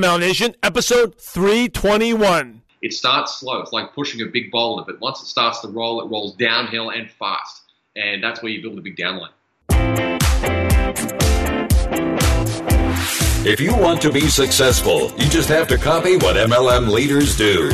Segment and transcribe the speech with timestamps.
[0.00, 2.62] MLM Nation, episode 321.
[2.80, 3.60] It starts slow.
[3.60, 6.88] It's like pushing a big boulder, but once it starts to roll, it rolls downhill
[6.88, 7.64] and fast.
[7.96, 9.28] And that's where you build a big downline.
[13.44, 17.68] If you want to be successful, you just have to copy what MLM leaders do.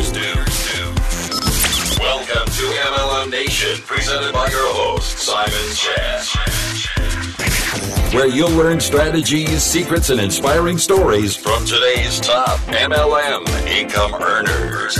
[2.00, 6.55] Welcome to MLM Nation, presented by your host, Simon Chan.
[8.16, 14.96] Where you'll learn strategies, secrets, and inspiring stories from today's top MLM income earners.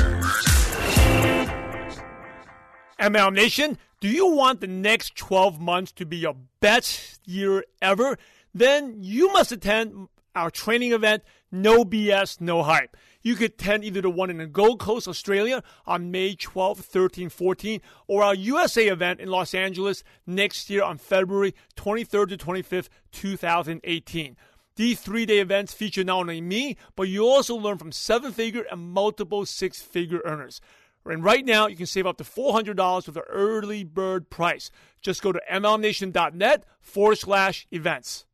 [3.01, 8.19] MLM Nation, do you want the next 12 months to be your best year ever?
[8.53, 12.99] Then you must attend our training event, No BS, No Hype.
[13.27, 17.29] You could attend either the one in the Gold Coast, Australia on May 12, 13,
[17.29, 22.89] 14, or our USA event in Los Angeles next year on February 23rd to 25th,
[23.11, 24.37] 2018.
[24.77, 28.65] These three day events feature not only me, but you also learn from seven figure
[28.71, 30.61] and multiple six figure earners.
[31.05, 34.71] And right now, you can save up to $400 with the early bird price.
[35.03, 38.25] Just go to mlmnation.net forward slash events.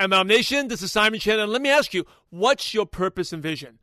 [0.00, 3.42] MLM Nation, this is Simon Chan, and let me ask you, what's your purpose and
[3.42, 3.78] vision?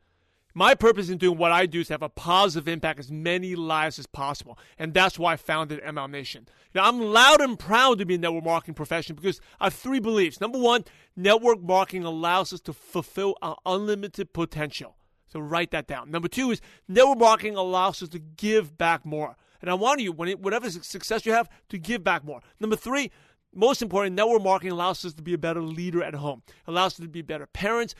[0.52, 3.54] My purpose in doing what I do is to have a positive impact as many
[3.54, 6.48] lives as possible, and that's why I founded MLM Nation.
[6.74, 10.00] Now, I'm loud and proud to be a network marketing professional because I have three
[10.00, 10.40] beliefs.
[10.40, 14.96] Number one, network marketing allows us to fulfill our unlimited potential.
[15.28, 16.10] So write that down.
[16.10, 19.36] Number two is network marketing allows us to give back more.
[19.60, 22.40] And I want you, whatever success you have, to give back more.
[22.60, 23.10] Number three,
[23.54, 26.98] most important, network marketing allows us to be a better leader at home, allows us
[26.98, 27.94] to be better parents,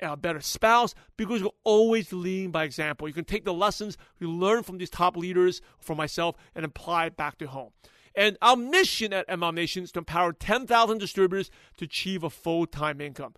[0.00, 3.08] a better spouse, because we're always leading by example.
[3.08, 7.06] You can take the lessons you learn from these top leaders, from myself, and apply
[7.06, 7.70] it back to home.
[8.14, 12.66] And our mission at MLM Nation is to empower 10,000 distributors to achieve a full
[12.66, 13.34] time income.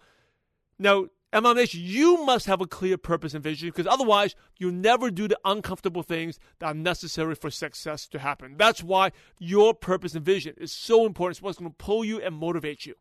[0.78, 5.10] Now, MLM Nation, you must have a clear purpose and vision because otherwise you'll never
[5.10, 8.54] do the uncomfortable things that are necessary for success to happen.
[8.56, 9.10] That's why
[9.40, 11.38] your purpose and vision is so important.
[11.38, 12.94] It's what's going to pull you and motivate you.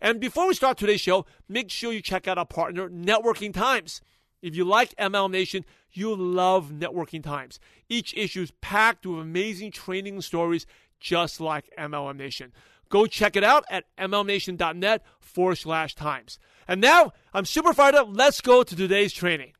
[0.00, 4.00] And before we start today's show, make sure you check out our partner, Networking Times.
[4.40, 7.58] If you like MLM Nation, you'll love Networking Times.
[7.88, 10.64] Each issue is packed with amazing training stories
[11.00, 12.52] just like MLM Nation.
[12.88, 16.38] Go check it out at mlmnation.net forward slash times.
[16.66, 18.08] And now I'm super fired up.
[18.10, 19.52] Let's go to today's training.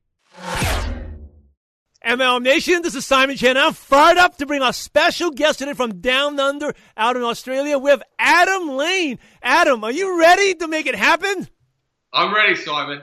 [2.04, 3.56] MLM Nation, this is Simon Chan.
[3.56, 7.78] I'm fired up to bring our special guest today from down under out in Australia.
[7.78, 9.18] We have Adam Lane.
[9.42, 11.48] Adam, are you ready to make it happen?
[12.12, 13.00] I'm ready, Simon.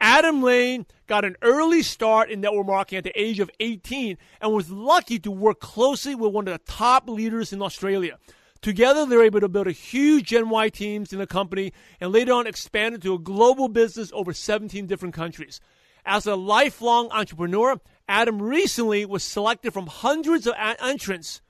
[0.00, 4.52] Adam Lane got an early start in network marketing at the age of 18 and
[4.52, 8.18] was lucky to work closely with one of the top leaders in Australia.
[8.62, 12.32] Together, they're able to build a huge Gen Y teams in the company and later
[12.32, 15.60] on expand into a global business over 17 different countries.
[16.04, 21.42] As a lifelong entrepreneur, Adam recently was selected from hundreds of entrants,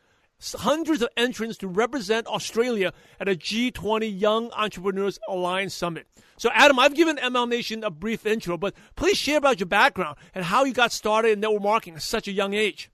[0.55, 6.07] hundreds of entrants to represent Australia at a G20 Young Entrepreneurs Alliance Summit.
[6.39, 10.17] So, Adam, I've given MLM Nation a brief intro, but please share about your background
[10.35, 12.91] and how you got started in network marketing at such a young age.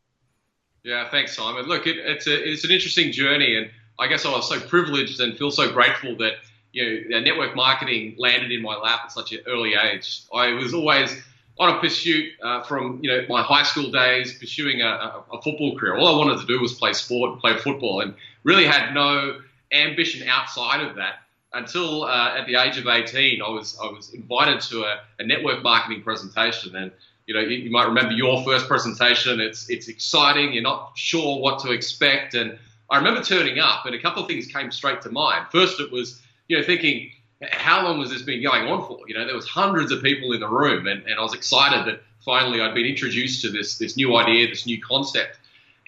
[0.83, 1.67] Yeah, thanks, Simon.
[1.67, 5.21] Look, it, it's a, it's an interesting journey, and I guess I was so privileged
[5.21, 6.35] and feel so grateful that
[6.73, 10.23] you know network marketing landed in my lap at such an early age.
[10.35, 11.17] I was always
[11.59, 15.77] on a pursuit uh, from you know my high school days, pursuing a, a, football
[15.77, 15.97] career.
[15.97, 18.15] All I wanted to do was play sport, play football, and
[18.45, 19.41] really had no
[19.73, 21.17] ambition outside of that
[21.53, 25.25] until uh, at the age of 18, I was I was invited to a, a
[25.25, 26.93] network marketing presentation, and
[27.27, 29.41] you know you, you, might remember your first presentation.
[29.41, 30.53] It's it's exciting.
[30.53, 32.59] You're not sure what to expect, and
[32.91, 35.47] I remember turning up, and a couple of things came straight to mind.
[35.53, 37.11] First, it was you know thinking,
[37.51, 39.01] how long has this been going on for?
[39.07, 41.87] You know, there was hundreds of people in the room, and, and I was excited
[41.87, 45.39] that finally I'd been introduced to this this new idea, this new concept.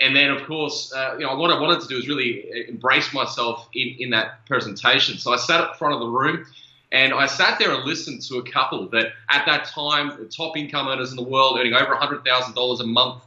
[0.00, 3.12] And then, of course, uh, you know, what I wanted to do was really embrace
[3.12, 5.19] myself in, in that presentation.
[5.19, 6.47] So I sat at the front of the room,
[6.91, 10.89] and I sat there and listened to a couple that, at that time, top income
[10.89, 13.22] earners in the world, earning over $100,000 a month.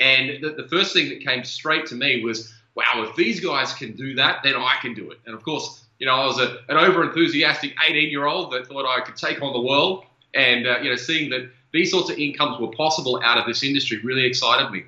[0.00, 3.72] And the, the first thing that came straight to me was, wow, if these guys
[3.72, 5.18] can do that, then I can do it.
[5.26, 8.66] And of course, you know, I was a, an over enthusiastic 18 year old that
[8.66, 10.04] thought I could take on the world.
[10.34, 13.62] And, uh, you know, seeing that these sorts of incomes were possible out of this
[13.62, 14.84] industry really excited me.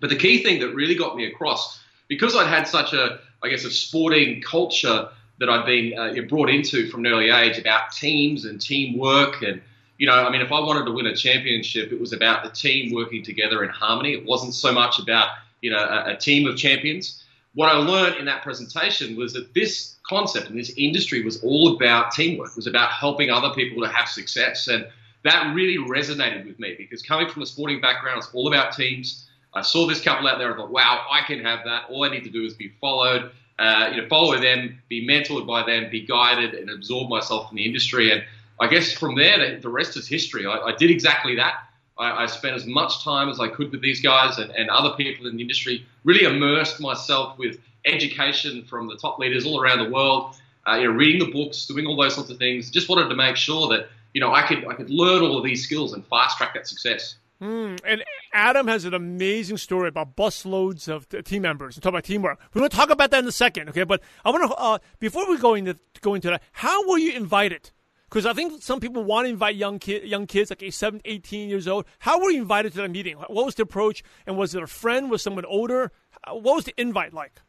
[0.00, 3.48] But the key thing that really got me across, because I'd had such a, I
[3.48, 5.08] guess, a sporting culture
[5.38, 9.62] that I'd been uh, brought into from an early age about teams and teamwork and
[9.98, 12.50] you know, I mean, if I wanted to win a championship, it was about the
[12.50, 14.14] team working together in harmony.
[14.14, 15.28] It wasn't so much about
[15.62, 17.24] you know, a, a team of champions.
[17.54, 21.76] what I learned in that presentation was that this concept and this industry was all
[21.76, 22.54] about teamwork.
[22.56, 24.68] Was about helping other people to have success.
[24.68, 24.86] And
[25.24, 29.28] that really resonated with me because coming from a sporting background, it's all about teams.
[29.54, 31.84] I saw this couple out there and thought, wow, I can have that.
[31.88, 35.46] All I need to do is be followed, uh, you know, follow them, be mentored
[35.46, 38.10] by them, be guided, and absorb myself in the industry.
[38.10, 38.24] And
[38.60, 40.46] I guess from there, the rest is history.
[40.46, 41.54] I, I did exactly that.
[41.98, 44.94] I, I, spent as much time as I could with these guys and, and other
[44.96, 49.78] people in the industry, really immersed myself with education from the top leaders all around
[49.78, 50.34] the world,
[50.66, 52.70] uh, you know, reading the books, doing all those sorts of things.
[52.70, 55.44] Just wanted to make sure that, you know, I could, I could learn all of
[55.44, 57.16] these skills and fast track that success.
[57.42, 61.76] Mm, and Adam has an amazing story about busloads of team members.
[61.76, 62.38] and talk about teamwork.
[62.54, 63.82] We're going to talk about that in a second, okay?
[63.82, 67.12] But I want to uh, before we go into go into that, how were you
[67.12, 67.72] invited?
[68.12, 71.66] Because I think some people want to invite young young kids, like 7, 18 years
[71.66, 71.86] old.
[71.98, 73.16] How were you invited to that meeting?
[73.16, 74.04] What was the approach?
[74.26, 75.10] And was it a friend?
[75.10, 75.92] Was someone older?
[76.28, 77.40] What was the invite like?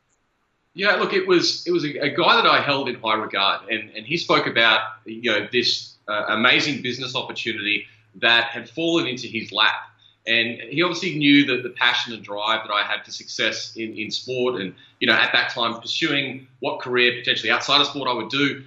[0.73, 3.69] Yeah, look, it was it was a, a guy that I held in high regard,
[3.69, 7.85] and, and he spoke about you know this uh, amazing business opportunity
[8.21, 9.81] that had fallen into his lap.
[10.25, 13.97] And he obviously knew that the passion and drive that I had for success in,
[13.97, 18.07] in sport and, you know, at that time pursuing what career potentially outside of sport
[18.07, 18.63] I would do.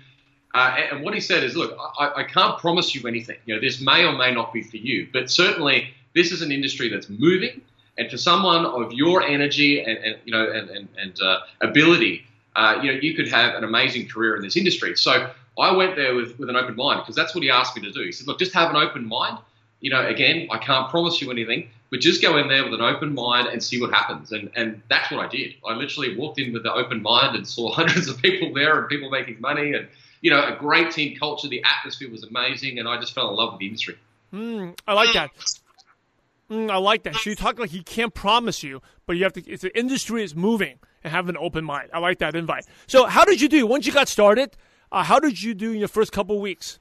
[0.56, 3.36] Uh, and what he said is, look, I, I, can't promise you anything.
[3.44, 6.50] You know, this may or may not be for you, but certainly this is an
[6.50, 7.60] industry that's moving.
[7.98, 12.24] And for someone of your energy and, and you know, and, and, and uh, ability,
[12.56, 14.96] uh, you know, you could have an amazing career in this industry.
[14.96, 17.82] So I went there with, with an open mind because that's what he asked me
[17.82, 18.00] to do.
[18.00, 19.36] He said, look, just have an open mind.
[19.80, 22.80] You know, again, I can't promise you anything, but just go in there with an
[22.80, 24.32] open mind and see what happens.
[24.32, 25.52] And, and that's what I did.
[25.68, 28.88] I literally walked in with an open mind and saw hundreds of people there and
[28.88, 29.86] people making money and,
[30.26, 31.46] you know, a great team culture.
[31.46, 32.80] The atmosphere was amazing.
[32.80, 33.96] And I just fell in love with the industry.
[34.34, 35.30] Mm, I like that.
[36.50, 37.14] Mm, I like that.
[37.14, 39.48] So you talk like he can't promise you, but you have to.
[39.48, 41.90] It's the industry is moving and have an open mind.
[41.94, 42.66] I like that invite.
[42.88, 44.56] So how did you do once you got started?
[44.90, 46.80] Uh, how did you do in your first couple weeks?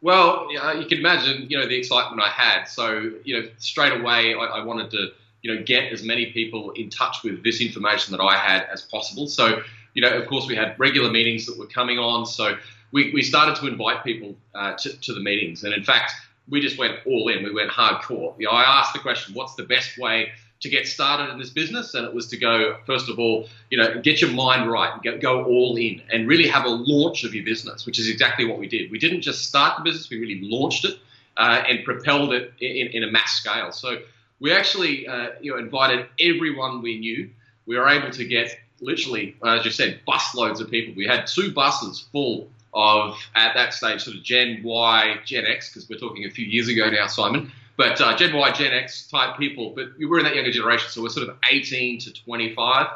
[0.00, 2.64] Well, you can imagine, you know, the excitement I had.
[2.64, 5.08] So, you know, straight away, I, I, wanted to,
[5.42, 8.82] you know, get as many people in touch with this information that I had as
[8.82, 9.26] possible.
[9.26, 9.62] So,
[9.96, 12.26] you know, of course, we had regular meetings that were coming on.
[12.26, 12.58] So
[12.92, 15.64] we, we started to invite people uh, to, to the meetings.
[15.64, 16.12] And in fact,
[16.50, 17.42] we just went all in.
[17.42, 18.34] We went hardcore.
[18.38, 21.48] You know, I asked the question, what's the best way to get started in this
[21.50, 24.92] business, and it was to go first of all, you know, get your mind right
[24.92, 28.08] and go, go all in, and really have a launch of your business, which is
[28.08, 28.90] exactly what we did.
[28.90, 30.98] We didn't just start the business; we really launched it
[31.36, 33.70] uh, and propelled it in, in, a mass scale.
[33.70, 33.98] So
[34.40, 37.30] we actually, uh, you know, invited everyone we knew.
[37.66, 40.94] We were able to get literally, as you said, busloads of people.
[40.96, 45.70] We had two buses full of at that stage sort of Gen Y, Gen X,
[45.70, 49.08] because we're talking a few years ago now, Simon but uh, Gen Y, Gen X
[49.08, 49.72] type people.
[49.74, 52.86] But we're in that younger generation, so we're sort of 18 to 25,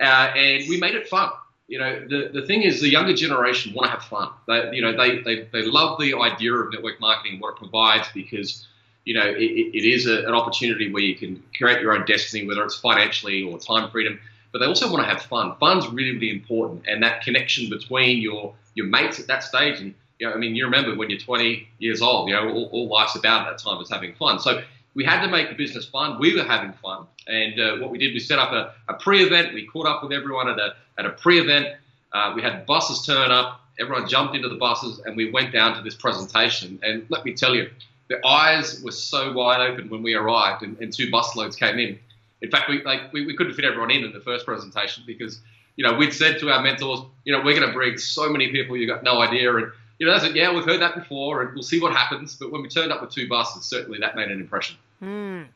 [0.00, 1.30] uh, and we made it fun.
[1.68, 4.30] You know, the, the thing is, the younger generation want to have fun.
[4.46, 8.08] They, you know, they, they, they love the idea of network marketing what it provides
[8.14, 8.66] because,
[9.04, 12.46] you know, it, it is a, an opportunity where you can create your own destiny,
[12.46, 14.18] whether it's financially or time freedom.
[14.52, 15.54] But they also want to have fun.
[15.60, 19.94] Fun's really, really important, and that connection between your your mates at that stage and
[20.18, 22.88] you know, I mean, you remember when you're 20 years old, you know, all, all
[22.88, 24.40] life's about at that time is having fun.
[24.40, 24.62] So
[24.94, 26.18] we had to make the business fun.
[26.18, 27.06] We were having fun.
[27.26, 29.54] And uh, what we did, we set up a, a pre-event.
[29.54, 31.68] We caught up with everyone at a, at a pre-event.
[32.12, 33.60] Uh, we had buses turn up.
[33.78, 36.80] Everyone jumped into the buses and we went down to this presentation.
[36.82, 37.70] And let me tell you,
[38.08, 41.98] the eyes were so wide open when we arrived and, and two busloads came in.
[42.42, 45.40] In fact, we, like, we, we couldn't fit everyone in in the first presentation because,
[45.76, 48.48] you know, we'd said to our mentors, you know, we're going to bring so many
[48.50, 49.54] people, you got no idea.
[49.56, 52.36] And you know, that's yeah, we've heard that before, and we'll see what happens.
[52.36, 54.76] But when we turned up with two buses, certainly that made an impression.
[55.02, 55.46] Mm.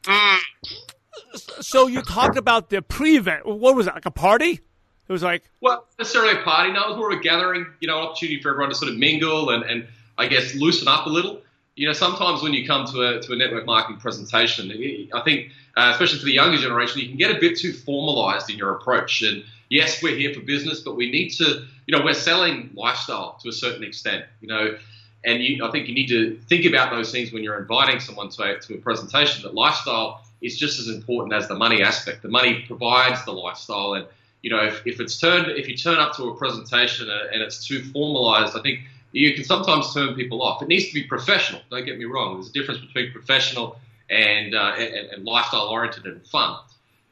[1.61, 3.47] So you talked about the pre-event.
[3.47, 3.95] What was that?
[3.95, 4.61] Like a party?
[5.09, 6.73] It was like well, necessarily a party.
[6.73, 7.67] No, it was more of a gathering.
[7.81, 9.87] You know, an opportunity for everyone to sort of mingle and, and
[10.19, 11.41] I guess loosen up a little.
[11.77, 14.71] You know, sometimes when you come to a to a network marketing presentation,
[15.15, 18.51] I think, uh, especially for the younger generation, you can get a bit too formalized
[18.51, 22.05] in your approach and yes, we're here for business, but we need to, you know,
[22.05, 24.77] we're selling lifestyle to a certain extent, you know,
[25.25, 28.29] and you, I think you need to think about those things when you're inviting someone
[28.31, 29.43] to a, to a presentation.
[29.45, 32.23] That lifestyle is just as important as the money aspect.
[32.23, 34.07] The money provides the lifestyle, and
[34.43, 37.67] you know, if, if it's turned, if you turn up to a presentation and it's
[37.67, 38.81] too formalized, I think
[39.13, 40.61] you can sometimes turn people off.
[40.61, 41.63] It needs to be professional.
[41.71, 42.35] Don't get me wrong.
[42.35, 43.77] There's a difference between professional
[44.13, 46.59] and, uh, and, and lifestyle oriented and fun.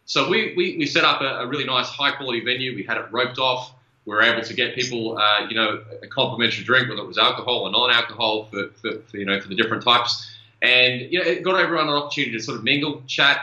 [0.05, 2.75] So we, we, we set up a, a, really nice high quality venue.
[2.75, 3.73] We had it roped off.
[4.05, 7.19] We were able to get people, uh, you know, a complimentary drink, whether it was
[7.19, 10.31] alcohol or non-alcohol for, for, for, you know, for the different types.
[10.63, 13.39] And, you know, it got everyone an opportunity to sort of mingle, chat,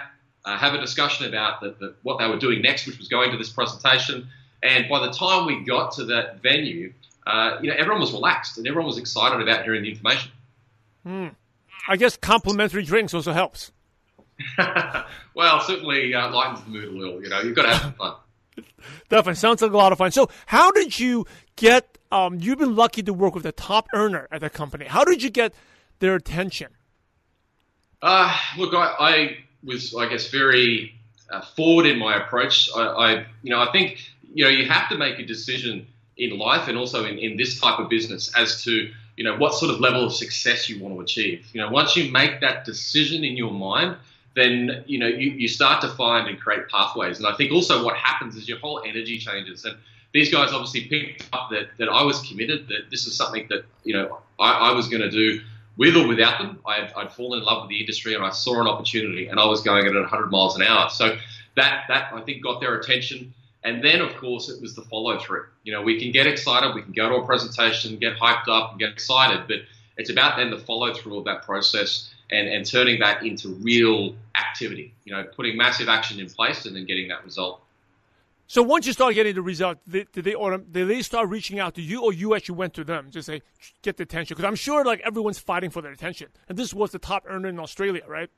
[0.45, 3.31] uh, have a discussion about the, the, what they were doing next, which was going
[3.31, 4.27] to this presentation.
[4.61, 6.93] And by the time we got to that venue,
[7.25, 10.31] uh, you know, everyone was relaxed and everyone was excited about hearing the information.
[11.05, 11.35] Mm.
[11.87, 13.71] I guess complimentary drinks also helps.
[15.33, 17.23] well, certainly uh, lightens the mood a little.
[17.23, 18.13] You know, you've got to have some fun.
[19.09, 20.11] Definitely sounds like a lot of fun.
[20.11, 21.25] So, how did you
[21.55, 21.97] get?
[22.11, 24.85] Um, you've been lucky to work with the top earner at the company.
[24.85, 25.53] How did you get
[25.99, 26.69] their attention?
[28.01, 30.93] Uh, look, I, I was, I guess, very
[31.29, 32.69] uh, forward in my approach.
[32.75, 33.99] I, I, you know, I think
[34.33, 37.59] you know you have to make a decision in life and also in, in this
[37.59, 40.95] type of business as to you know what sort of level of success you want
[40.95, 41.49] to achieve.
[41.51, 43.97] You know, once you make that decision in your mind,
[44.35, 47.17] then you know you, you start to find and create pathways.
[47.17, 49.65] And I think also what happens is your whole energy changes.
[49.65, 49.75] And
[50.13, 53.65] these guys obviously picked up that, that I was committed, that this is something that
[53.83, 55.41] you know I, I was going to do
[55.77, 56.59] with or without them.
[56.65, 59.45] I'd, I'd fallen in love with the industry and I saw an opportunity, and I
[59.45, 60.89] was going at 100 miles an hour.
[60.89, 61.17] So
[61.55, 63.33] that that I think got their attention.
[63.67, 65.45] And then, of course, it was the follow through.
[65.65, 68.71] You know, we can get excited, we can go to a presentation, get hyped up,
[68.71, 69.57] and get excited, but
[69.97, 74.15] it's about then the follow through of that process and, and turning that into real
[74.35, 74.93] activity.
[75.03, 77.59] You know, putting massive action in place and then getting that result.
[78.47, 81.75] So once you start getting the result, did they or did they start reaching out
[81.75, 83.41] to you, or you actually went to them to say
[83.81, 84.35] get the attention?
[84.35, 87.49] Because I'm sure like everyone's fighting for their attention, and this was the top earner
[87.49, 88.29] in Australia, right?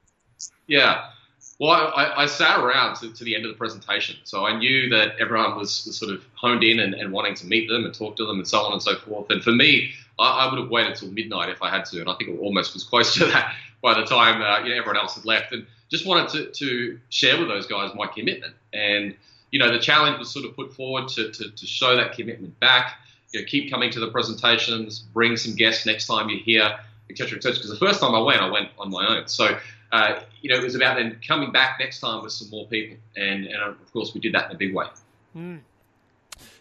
[0.66, 1.12] Yeah.
[1.60, 4.88] Well, I, I sat around to, to, the end of the presentation, so I knew
[4.90, 7.94] that everyone was, was sort of honed in and, and, wanting to meet them and
[7.94, 9.30] talk to them and so on and so forth.
[9.30, 12.10] And for me, I, I would have waited until midnight if I had to, and
[12.10, 14.96] I think it almost was close to that by the time uh, you know, everyone
[14.96, 15.52] else had left.
[15.52, 18.54] And just wanted to, to share with those guys my commitment.
[18.72, 19.16] And
[19.52, 22.58] you know, the challenge was sort of put forward to, to, to show that commitment
[22.62, 22.94] back.
[23.34, 27.38] You know, keep coming to the presentations, bring some guests next time you're here, etc.,
[27.38, 27.56] etc.
[27.56, 29.28] Because the first time I went, I went on my own.
[29.28, 29.58] So
[29.92, 32.98] uh, you know, it was about then coming back next time with some more people,
[33.16, 34.86] and, and of course we did that in a big way.
[35.36, 35.60] Mm.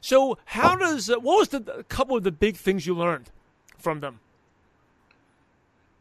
[0.00, 3.30] So, how does uh, what was the a couple of the big things you learned
[3.78, 4.20] from them?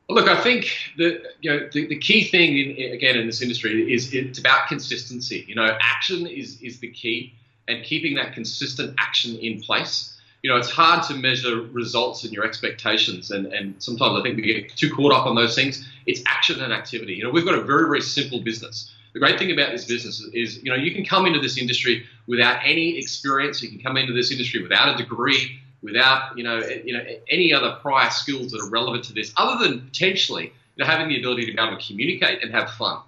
[0.08, 3.42] Well, look, I think the you know the, the key thing in, again in this
[3.42, 5.44] industry is it's about consistency.
[5.48, 7.34] You know, action is is the key,
[7.68, 12.32] and keeping that consistent action in place you know, it's hard to measure results and
[12.32, 13.32] your expectations.
[13.32, 15.88] And, and sometimes I think we get too caught up on those things.
[16.06, 17.16] It's action and activity.
[17.16, 18.94] You know, we've got a very, very simple business.
[19.14, 22.06] The great thing about this business is, you know, you can come into this industry
[22.28, 23.64] without any experience.
[23.64, 27.52] You can come into this industry without a degree, without, you know, you know, any
[27.52, 31.18] other prior skills that are relevant to this, other than potentially you know, having the
[31.18, 33.00] ability to be able to communicate and have fun.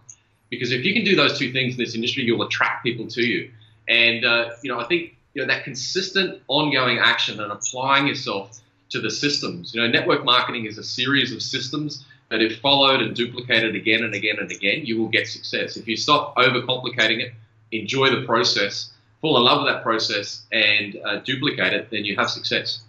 [0.50, 3.22] Because if you can do those two things in this industry, you'll attract people to
[3.22, 3.52] you.
[3.88, 8.60] And, uh, you know, I think you know, that consistent ongoing action and applying yourself
[8.90, 9.74] to the systems.
[9.74, 14.04] You know, network marketing is a series of systems that if followed and duplicated again
[14.04, 15.78] and again and again, you will get success.
[15.78, 17.34] If you stop overcomplicating it,
[17.72, 22.16] enjoy the process, fall in love with that process, and uh, duplicate it, then you
[22.16, 22.82] have success.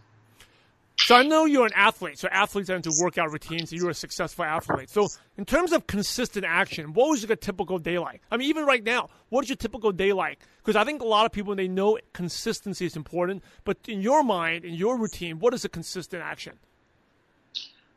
[1.11, 2.21] So I know you're an athlete.
[2.21, 3.73] So athletes are into workout routines.
[3.73, 4.91] You're a successful athlete.
[4.91, 8.23] So in terms of consistent action, what was your typical day like?
[8.31, 10.39] I mean, even right now, what is your typical day like?
[10.59, 14.23] Because I think a lot of people they know consistency is important, but in your
[14.23, 16.61] mind, in your routine, what is a consistent action?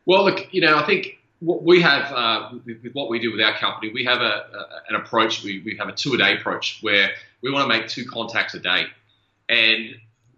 [0.07, 3.41] Well, look, you know, I think what we have uh, with, what we do with
[3.41, 5.43] our company, we have a, a, an approach.
[5.43, 7.11] We, we have a two a day approach where
[7.43, 8.85] we want to make two contacts a day,
[9.49, 9.83] and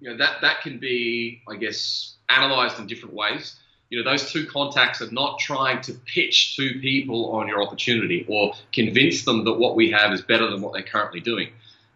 [0.01, 3.55] you know that that can be, I guess analyzed in different ways.
[3.89, 8.25] You know, those two contacts are not trying to pitch two people on your opportunity
[8.27, 11.49] or convince them that what we have is better than what they're currently doing.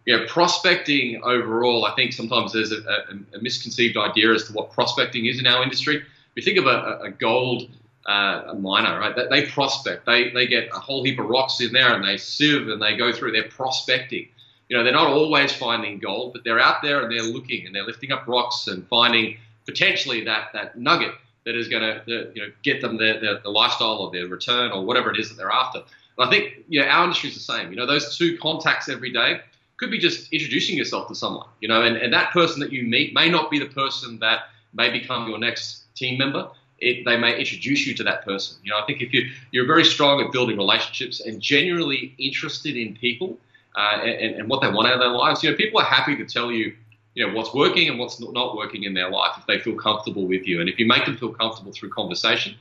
[0.06, 4.52] You know, prospecting overall, I think sometimes there's a, a, a misconceived idea as to
[4.52, 6.02] what prospecting is in our industry.
[6.36, 7.68] You think of a, a gold
[8.06, 9.14] uh, miner, right?
[9.28, 10.06] They prospect.
[10.06, 12.96] They, they get a whole heap of rocks in there and they sieve and they
[12.96, 13.32] go through.
[13.32, 14.28] They're prospecting.
[14.68, 17.74] You know, they're not always finding gold, but they're out there and they're looking and
[17.74, 19.36] they're lifting up rocks and finding
[19.66, 21.14] potentially that that nugget
[21.44, 24.70] that is going to you know get them the, the, the, lifestyle or their return
[24.72, 25.78] or whatever it is that they're after.
[25.78, 27.70] And I think you know our industry is the same.
[27.70, 29.40] You know those two contacts every day
[29.78, 31.46] could be just introducing yourself to someone.
[31.60, 34.40] You know, and, and that person that you meet may not be the person that
[34.74, 36.48] may become your next team member.
[36.78, 38.56] It, they may introduce you to that person.
[38.62, 42.76] You know, I think if you you're very strong at building relationships and genuinely interested
[42.76, 43.38] in people
[43.76, 46.16] uh, and, and what they want out of their lives, you know, people are happy
[46.16, 46.74] to tell you
[47.14, 50.26] you know what's working and what's not working in their life if they feel comfortable
[50.26, 52.54] with you and if you make them feel comfortable through conversation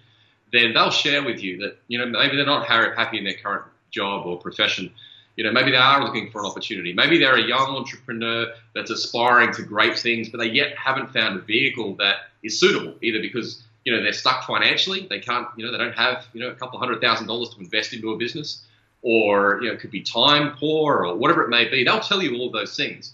[0.52, 3.66] then they'll share with you that you know maybe they're not happy in their current
[3.92, 4.92] job or profession
[5.36, 8.92] you know maybe they are looking for an opportunity maybe they're a young entrepreneur that's
[8.92, 13.22] aspiring to great things but they yet haven't found a vehicle that is suitable either
[13.22, 16.50] because you know they're stuck financially they can't you know they don't have you know
[16.50, 18.66] a couple hundred thousand dollars to invest into a business
[19.02, 21.84] or you know, it could be time poor or whatever it may be.
[21.84, 23.14] They'll tell you all of those things.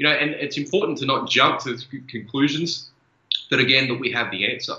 [0.00, 1.76] You know, and it's important to not jump to
[2.08, 2.88] conclusions
[3.50, 4.72] that again that we have the answer.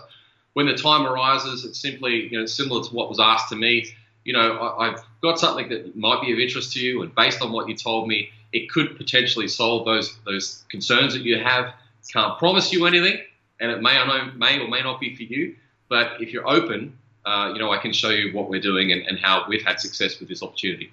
[0.54, 3.86] When the time arises, it's simply you know similar to what was asked to me.
[4.24, 7.40] You know, I, I've got something that might be of interest to you, and based
[7.44, 11.72] on what you told me, it could potentially solve those those concerns that you have.
[12.12, 13.22] Can't promise you anything,
[13.60, 15.56] and it may or, no, may or may not be for you.
[15.88, 16.98] But if you're open,
[17.28, 19.80] uh, you know, I can show you what we're doing and, and how we've had
[19.80, 20.92] success with this opportunity.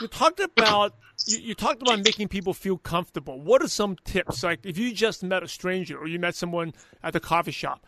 [0.00, 0.94] You talked about
[1.26, 3.40] you, you, talked about making people feel comfortable.
[3.40, 4.42] What are some tips?
[4.42, 7.86] Like if you just met a stranger or you met someone at the coffee shop,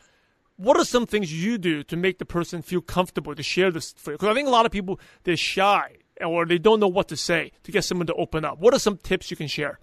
[0.56, 3.92] what are some things you do to make the person feel comfortable to share this?
[3.92, 7.16] Because I think a lot of people they're shy or they don't know what to
[7.16, 8.58] say to get someone to open up.
[8.58, 9.78] What are some tips you can share?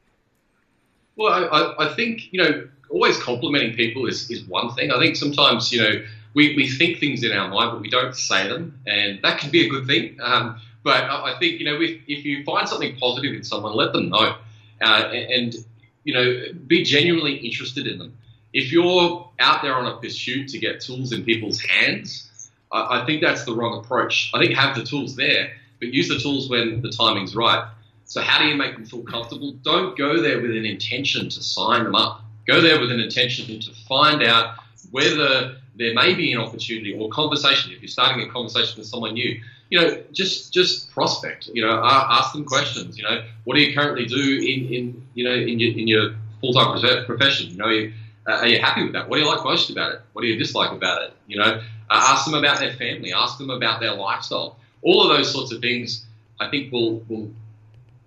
[1.15, 4.91] Well, I, I think you know always complimenting people is, is one thing.
[4.91, 8.15] I think sometimes you know we, we think things in our mind, but we don't
[8.15, 10.17] say them, and that can be a good thing.
[10.21, 13.93] Um, but I think you know if, if you find something positive in someone, let
[13.93, 14.35] them know,
[14.81, 15.55] uh, and
[16.03, 18.17] you know be genuinely interested in them.
[18.53, 23.05] If you're out there on a pursuit to get tools in people's hands, I, I
[23.05, 24.29] think that's the wrong approach.
[24.33, 27.67] I think have the tools there, but use the tools when the timing's right.
[28.05, 29.53] So how do you make them feel comfortable?
[29.63, 32.21] Don't go there with an intention to sign them up.
[32.45, 34.57] Go there with an intention to find out
[34.91, 37.71] whether there may be an opportunity or conversation.
[37.71, 39.41] If you're starting a conversation with someone new,
[39.73, 41.47] you know, just just prospect.
[41.51, 42.95] You know, ask them questions.
[42.95, 46.15] You know, what do you currently do in, in you know in your, in your
[46.41, 47.49] full time profession?
[47.49, 47.91] You know,
[48.31, 49.09] uh, are you happy with that?
[49.09, 50.01] What do you like most about it?
[50.13, 51.13] What do you dislike about it?
[51.25, 53.13] You know, uh, ask them about their family.
[53.13, 54.59] Ask them about their lifestyle.
[54.83, 56.05] All of those sorts of things,
[56.39, 57.31] I think, will will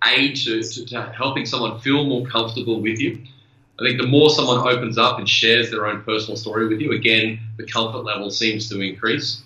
[0.05, 3.21] aid to, to, to helping someone feel more comfortable with you.
[3.77, 6.93] I think the more someone opens up and shares their own personal story with you,
[6.93, 9.43] again, the comfort level seems to increase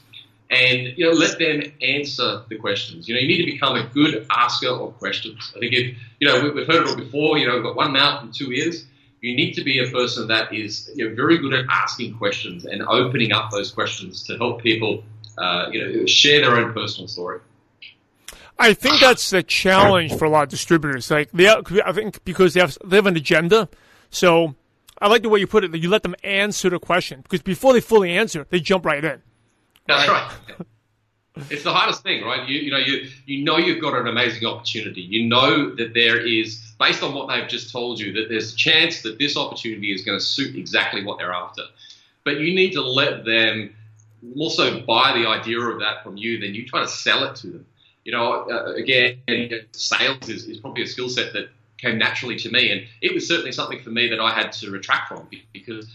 [0.51, 3.07] and you know let them answer the questions.
[3.07, 5.51] You know, you need to become a good asker of questions.
[5.55, 7.37] I think if you know we've heard it all before.
[7.37, 8.85] You know, we've got one mouth and two ears.
[9.21, 12.65] You need to be a person that is you know, very good at asking questions
[12.65, 15.03] and opening up those questions to help people,
[15.37, 17.39] uh, you know, share their own personal story.
[18.57, 21.09] I think that's the challenge for a lot of distributors.
[21.09, 23.69] Like they, I think because they have they have an agenda.
[24.09, 24.55] So
[24.99, 25.71] I like the way you put it.
[25.71, 29.03] That you let them answer the question because before they fully answer, they jump right
[29.03, 29.21] in.
[29.87, 30.31] That's right.
[31.49, 32.47] it's the hardest thing, right?
[32.47, 35.01] You, you know, you you know you've got an amazing opportunity.
[35.01, 38.55] You know that there is, based on what they've just told you, that there's a
[38.55, 41.63] chance that this opportunity is going to suit exactly what they're after.
[42.23, 43.73] But you need to let them
[44.37, 46.39] also buy the idea of that from you.
[46.39, 47.65] Then you try to sell it to them.
[48.03, 49.19] You know, uh, again,
[49.71, 53.27] sales is, is probably a skill set that came naturally to me, and it was
[53.27, 55.87] certainly something for me that I had to retract from because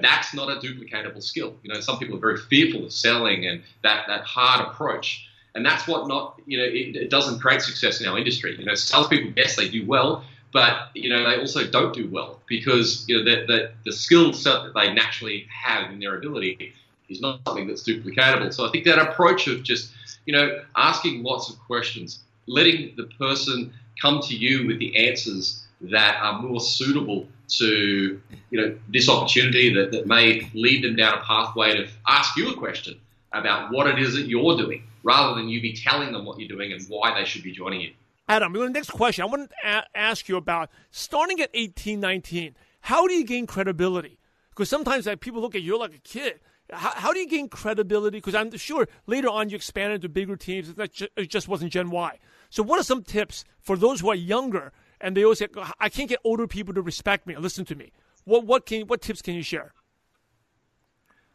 [0.00, 1.54] that's not a duplicatable skill.
[1.62, 5.28] You know, some people are very fearful of selling and that, that hard approach.
[5.54, 8.56] And that's what not, you know, it, it doesn't create success in our industry.
[8.58, 12.40] You know, salespeople, yes, they do well, but, you know, they also don't do well
[12.46, 16.72] because, you know, the, the, the skill set that they naturally have in their ability
[17.08, 18.52] is not something that's duplicatable.
[18.52, 19.92] So I think that approach of just,
[20.26, 25.64] you know, asking lots of questions, letting the person come to you with the answers
[25.80, 31.18] that are more suitable to you know this opportunity that, that may lead them down
[31.18, 32.98] a pathway to ask you a question
[33.32, 36.48] about what it is that you're doing rather than you be telling them what you're
[36.48, 37.92] doing and why they should be joining you.
[38.28, 42.56] Adam, the next question I want to a- ask you about starting at 18, 19.
[42.80, 44.18] How do you gain credibility?
[44.50, 46.40] Because sometimes like, people look at you like a kid.
[46.72, 48.18] How, how do you gain credibility?
[48.18, 50.74] Because I'm sure later on you expanded to bigger teams.
[50.76, 52.18] It just wasn't Gen Y.
[52.50, 55.88] So, what are some tips for those who are younger and they always say, I
[55.88, 57.92] can't get older people to respect me or listen to me.
[58.24, 59.72] What what can what tips can you share?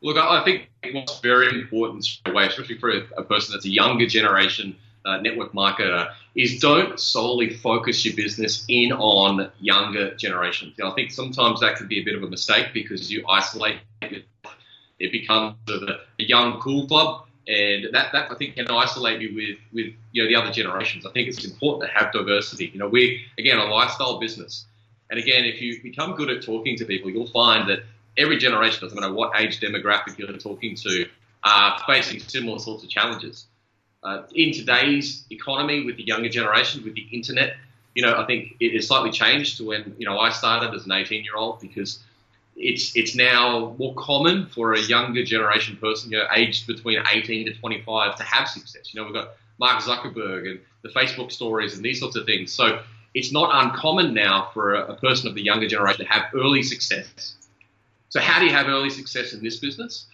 [0.02, 4.76] Look, I think what's very important way, especially for a, person that's a younger generation
[5.06, 10.76] uh, network marketer, is don't solely focus your business in on younger generations.
[10.84, 14.26] I think sometimes that can be a bit of a mistake because you isolate it.
[15.00, 19.58] It becomes a young cool club and that, that I think can isolate you with
[19.73, 21.06] with you know the other generations.
[21.06, 22.69] I think it's important to have diversity.
[22.71, 24.65] You know, we again a lifestyle business,
[25.10, 27.80] and again, if you become good at talking to people, you'll find that
[28.17, 31.06] every generation, doesn't matter what age demographic you're talking to,
[31.43, 33.45] are facing similar sorts of challenges.
[34.04, 37.56] Uh, in today's economy, with the younger generation, with the internet,
[37.95, 40.86] you know, I think it has slightly changed to when you know I started as
[40.86, 41.99] an 18 year old because
[42.55, 47.45] it's it's now more common for a younger generation person, you know, aged between 18
[47.47, 48.93] to 25, to have success.
[48.93, 52.51] You know, we've got Mark Zuckerberg and the Facebook stories and these sorts of things.
[52.51, 52.81] So
[53.13, 56.63] it's not uncommon now for a, a person of the younger generation to have early
[56.63, 57.35] success.
[58.09, 60.05] So how do you have early success in this business?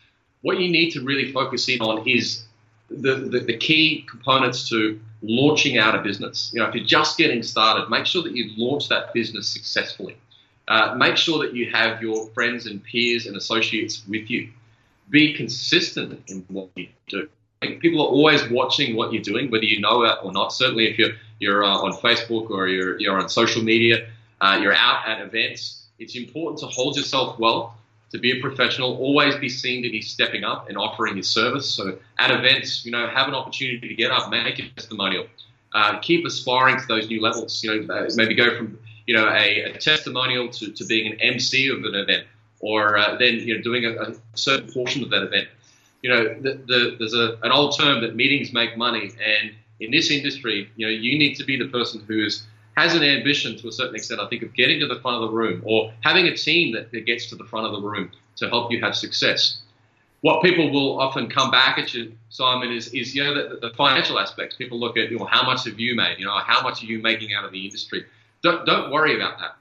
[0.42, 2.44] What you need to really focus in on is
[2.90, 6.52] the, the, the key components to launching out a business.
[6.54, 10.16] You know, if you're just getting started, make sure that you launch that business successfully.
[10.68, 14.50] Uh, make sure that you have your friends and peers and associates with you.
[15.10, 17.30] Be consistent in what you do.
[17.62, 20.52] People are always watching what you're doing, whether you know it or not.
[20.54, 24.08] Certainly, if you're you're uh, on Facebook or you're you're on social media,
[24.42, 25.86] uh, you're out at events.
[25.98, 27.76] It's important to hold yourself well,
[28.12, 28.98] to be a professional.
[28.98, 31.70] Always be seen to be stepping up and offering your service.
[31.70, 35.28] So at events, you know, have an opportunity to get up, make a testimonial.
[35.74, 37.64] Uh, keep aspiring to those new levels.
[37.64, 41.20] You know, uh, maybe go from you know, a, a testimonial to, to being an
[41.20, 42.28] MC of an event,
[42.60, 45.48] or uh, then you know doing a, a, certain portion of that event.
[46.04, 49.92] You know, the, the, there's a, an old term that meetings make money, and in
[49.92, 53.58] this industry, you know, you need to be the person who is has an ambition
[53.58, 55.92] to a certain extent, I think, of getting to the front of the room or
[56.02, 58.80] having a team that, that gets to the front of the room to help you
[58.82, 59.62] have success.
[60.22, 63.70] What people will often come back at you, Simon, is, is you know the, the
[63.76, 64.56] financial aspects.
[64.56, 66.86] People look at you know how much have you made, you know how much are
[66.86, 68.06] you making out of the industry.
[68.44, 69.56] Don't, don't worry about that.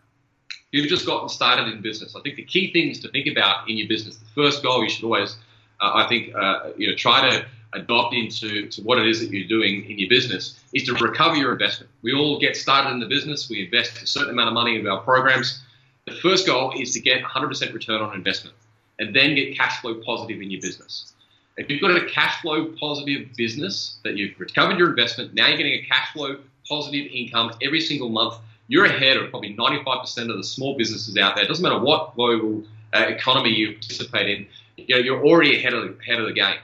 [0.73, 2.15] You've just gotten started in business.
[2.17, 4.91] I think the key things to think about in your business, the first goal you
[4.91, 5.37] should always,
[5.81, 9.31] uh, I think, uh, you know, try to adopt into to what it is that
[9.31, 11.91] you're doing in your business is to recover your investment.
[12.03, 13.49] We all get started in the business.
[13.49, 15.63] We invest a certain amount of money into our programs.
[16.07, 18.57] The first goal is to get 100% return on investment
[18.99, 21.13] and then get cash flow positive in your business.
[21.57, 25.57] If you've got a cash flow positive business that you've recovered your investment, now you're
[25.57, 28.35] getting a cash flow positive income every single month
[28.69, 31.45] you're ahead of probably 95% of the small businesses out there.
[31.45, 35.73] It doesn't matter what global uh, economy you participate in, you know, you're already ahead
[35.75, 36.59] of, the, ahead of the game.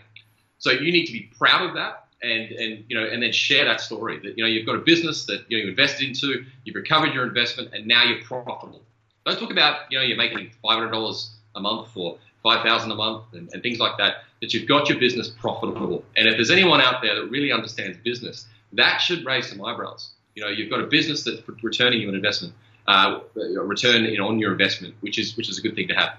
[0.59, 3.65] So you need to be proud of that and, and, you know, and then share
[3.65, 6.45] that story that, you know, you've got a business that you, know, you invested into,
[6.65, 8.83] you've recovered your investment, and now you're profitable.
[9.27, 13.53] Don't talk about, you know, you're making $500 a month or 5000 a month and,
[13.53, 16.05] and things like that, that you've got your business profitable.
[16.17, 20.11] And if there's anyone out there that really understands business, that should raise some eyebrows.
[20.35, 22.55] You know, you've got a business that's returning you an investment,
[22.87, 25.95] uh, return you know, on your investment, which is which is a good thing to
[25.95, 26.15] have.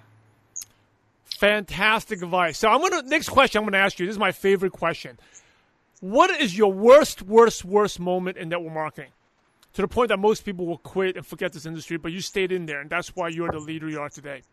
[1.26, 2.58] Fantastic advice.
[2.58, 4.06] So I'm gonna next question I'm gonna ask you.
[4.06, 5.18] This is my favorite question.
[6.00, 9.12] What is your worst, worst, worst moment in network marketing?
[9.76, 12.52] To the point that most people will quit and forget this industry, but you stayed
[12.52, 14.44] in there, and that's why you're the leader you are today.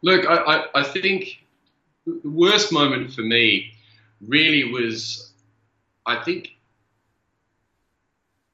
[0.00, 1.44] Look, I, I, I think
[2.06, 3.74] the worst moment for me
[4.26, 5.32] really was,
[6.06, 6.51] I think,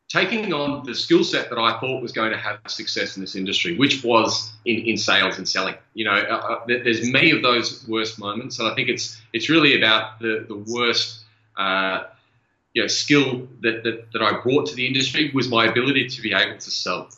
[0.09, 3.37] taking on the skill set that I thought was going to have success in this
[3.37, 5.75] industry, which was in, in sales and selling.
[5.95, 9.49] You know, uh, uh there's many of those worst moments, and I think it's it's
[9.49, 11.25] really about the the worst.
[11.57, 12.05] Uh,
[12.75, 16.23] you know, skill that, that, that I brought to the industry was my ability to
[16.23, 17.09] be able to sell.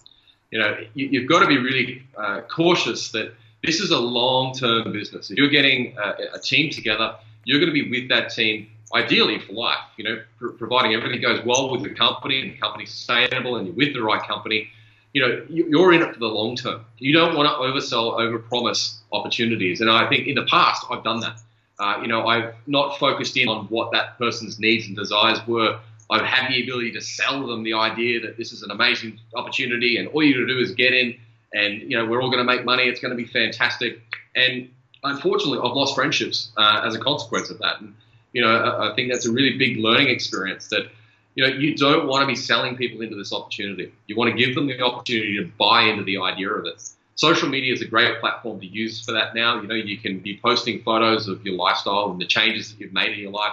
[0.51, 4.93] You know, you, have got to be really uh, cautious that this is a long-term
[4.93, 5.31] business.
[5.31, 9.39] If you're getting a, a team together, you're going to be with that team ideally
[9.39, 12.91] for life, you know, pr- providing everything goes well with the company and the company's
[12.91, 14.69] sustainable and you're with the right company,
[15.13, 16.85] you know, you're in it for the long term.
[16.99, 19.81] You don't want to oversell, overpromise opportunities.
[19.81, 21.41] And I think in the past, I've done that.
[21.79, 25.81] Uh, you know, I've not focused in on what that person's needs and desires were.
[26.11, 29.97] I've had the ability to sell them the idea that this is an amazing opportunity
[29.97, 31.17] and all you got to do is get in
[31.55, 32.85] and, you know, we're all going to make money.
[32.85, 34.01] It's going to be fantastic.
[34.37, 34.71] And
[35.03, 37.81] unfortunately, I've lost friendships uh, as a consequence of that.
[37.81, 37.95] And,
[38.33, 40.89] you know, I, think that's a really big learning experience that,
[41.35, 43.93] you know, you don't want to be selling people into this opportunity.
[44.07, 46.83] You want to give them the opportunity to buy into the idea of it.
[47.17, 49.61] Social media is a great platform to use for that now.
[49.61, 52.93] You know, you can be posting photos of your lifestyle and the changes that you've
[52.93, 53.53] made in your life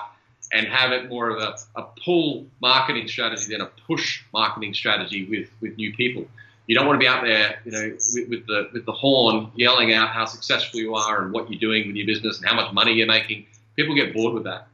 [0.53, 5.27] and have it more of a, a pull marketing strategy than a push marketing strategy
[5.29, 6.25] with, with new people.
[6.67, 9.51] You don't want to be out there, you know, with, with the with the horn
[9.55, 12.55] yelling out how successful you are and what you're doing with your business and how
[12.55, 13.45] much money you're making
[13.77, 14.67] people get bored with that.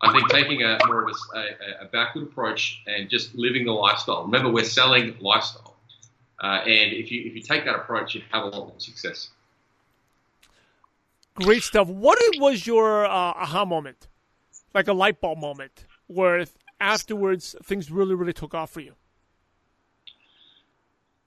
[0.00, 4.24] I think taking a more of a, a, backward approach and just living the lifestyle.
[4.24, 5.76] Remember, we're selling lifestyle,
[6.42, 9.30] uh, and if you if you take that approach, you have a lot more success.
[11.36, 11.88] Great stuff.
[11.88, 14.08] What was your uh, aha moment,
[14.74, 16.44] like a light bulb moment, where
[16.80, 18.94] afterwards things really really took off for you?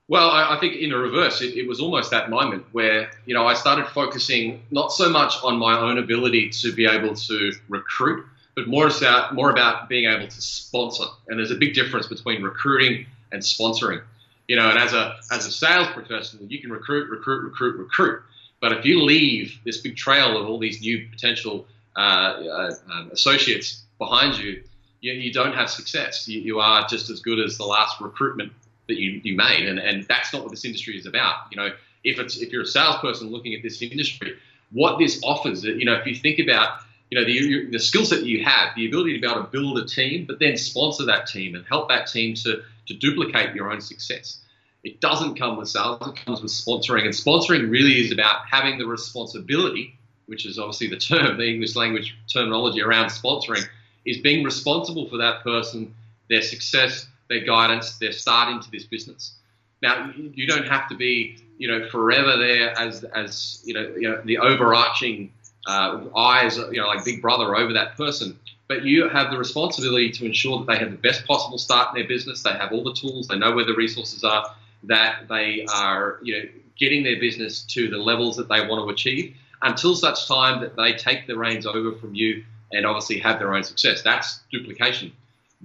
[0.10, 3.34] Well, I, I, think in a reverse, it, it, was almost that moment where you
[3.34, 7.52] know I started focusing not so much on my own ability to be able to
[7.68, 11.04] recruit, but more about more about being able to sponsor.
[11.28, 14.02] And there's a big difference between recruiting and sponsoring.
[14.48, 18.22] You know, and as a as a sales professional, you can recruit, recruit, recruit, recruit.
[18.62, 21.68] But if you leave this big trail of all these new potential
[21.98, 24.64] uh, uh, um, associates behind you,
[25.02, 26.28] you, you don't have success.
[26.28, 28.54] You, you are just as good as the last recruitment
[28.88, 29.68] that you, you made.
[29.68, 31.36] And, and that's not what this industry is about.
[31.52, 31.70] You know,
[32.04, 34.38] if it's if you're a salesperson looking at this industry,
[34.72, 38.20] what this offers, you know, if you think about you know, the, the skill set
[38.20, 41.06] that you have, the ability to be able to build a team, but then sponsor
[41.06, 44.40] that team and help that team to, to duplicate your own success.
[44.84, 47.04] It doesn't come with sales, it comes with sponsoring.
[47.04, 51.76] And sponsoring really is about having the responsibility, which is obviously the term, the English
[51.76, 53.66] language terminology around sponsoring,
[54.06, 55.96] is being responsible for that person,
[56.30, 59.34] their success, their guidance, their start into this business.
[59.82, 64.10] Now, you don't have to be, you know, forever there as, as you know, you
[64.10, 65.32] know the overarching
[65.68, 68.40] uh, eyes, you know, like Big Brother over that person.
[68.68, 72.02] But you have the responsibility to ensure that they have the best possible start in
[72.02, 72.44] their business.
[72.44, 73.28] They have all the tools.
[73.28, 74.46] They know where the resources are.
[74.84, 78.90] That they are, you know, getting their business to the levels that they want to
[78.90, 83.40] achieve until such time that they take the reins over from you and obviously have
[83.40, 84.02] their own success.
[84.04, 85.12] That's duplication,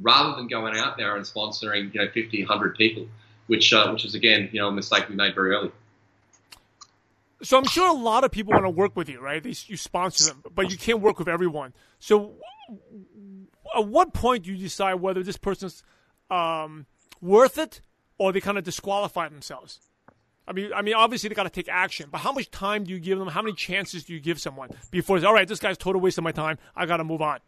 [0.00, 3.06] rather than going out there and sponsoring, you know, 50, 100 people,
[3.46, 5.70] which, uh, which is again, you know, a mistake we made very early.
[7.42, 9.42] So I'm sure a lot of people want to work with you, right?
[9.42, 11.72] They, you sponsor them, but you can't work with everyone.
[11.98, 12.34] So
[13.76, 15.82] at what point do you decide whether this person's
[16.30, 16.86] um,
[17.20, 17.80] worth it
[18.18, 19.80] or they kind of disqualify themselves?
[20.46, 22.92] I mean, I mean, obviously they got to take action, but how much time do
[22.92, 23.28] you give them?
[23.28, 25.46] How many chances do you give someone before all right?
[25.46, 26.58] This guy's total waste of my time.
[26.74, 27.38] I got to move on.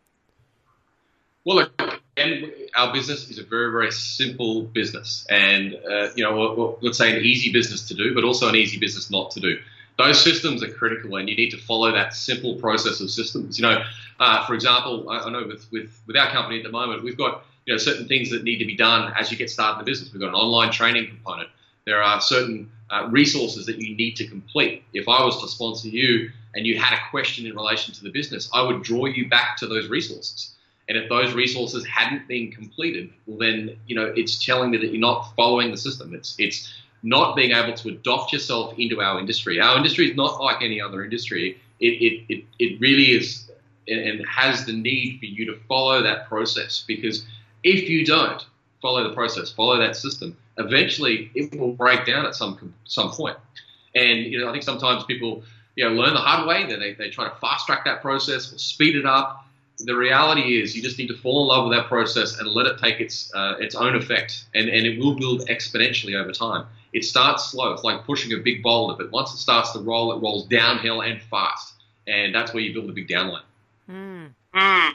[1.45, 6.79] Well, look, and our business is a very, very simple business, and uh, you know,
[6.81, 9.59] let's say an easy business to do, but also an easy business not to do
[9.99, 13.59] those systems are critical, and you need to follow that simple process of systems.
[13.59, 13.85] You know,
[14.19, 17.17] uh, for example, I, I, know with, with with our company at the moment, we've
[17.17, 19.85] got you know certain things that need to be done as you get started in
[19.85, 20.13] the business.
[20.13, 21.49] We've got an online training component.
[21.87, 24.85] There are certain uh, resources that you need to complete.
[24.93, 28.11] If I was to sponsor you and you had a question in relation to the
[28.11, 30.54] business, I would draw you back to those resources.
[30.89, 34.91] And if those resources hadn't been completed, well, then you know it's telling me that
[34.91, 36.15] you're not following the system.
[36.15, 39.61] It's it's not being able to adopt yourself into our industry.
[39.61, 41.59] Our industry is not like any other industry.
[41.81, 43.51] It, it, it, it really is
[43.89, 47.27] and has the need for you to follow that process because
[47.63, 48.47] if you don't
[48.81, 53.37] follow the process, follow that system, eventually it will break down at some some point.
[53.95, 55.43] And you know, I think sometimes people
[55.77, 56.67] you know learn the hard way.
[56.67, 59.44] They they try to fast track that process or speed it up.
[59.85, 62.67] The reality is, you just need to fall in love with that process and let
[62.67, 66.67] it take its uh, its own effect, and, and it will build exponentially over time
[66.95, 67.73] it starts slow.
[67.73, 71.03] It's like pushing a big boulder, but once it starts to roll, it rolls downhill
[71.03, 71.75] and fast,
[72.07, 73.43] and that's where you build a big downline.
[73.91, 74.33] Mm.
[74.55, 74.93] Mm.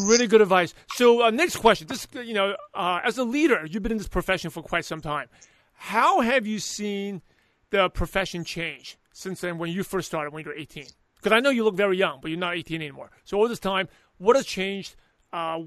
[0.00, 0.74] Really good advice.
[0.94, 1.86] So, uh, next question.
[1.86, 5.00] This, you know, uh, as a leader, you've been in this profession for quite some
[5.00, 5.28] time.
[5.74, 7.22] How have you seen
[7.70, 10.86] the profession change since then when you first started when you were 18?
[11.16, 13.10] Because I know you look very young, but you're not 18 anymore.
[13.24, 13.88] So, all this time,
[14.20, 14.94] what has changed?
[15.32, 15.62] Uh,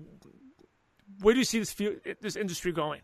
[1.21, 3.01] where do you see this field, this industry going?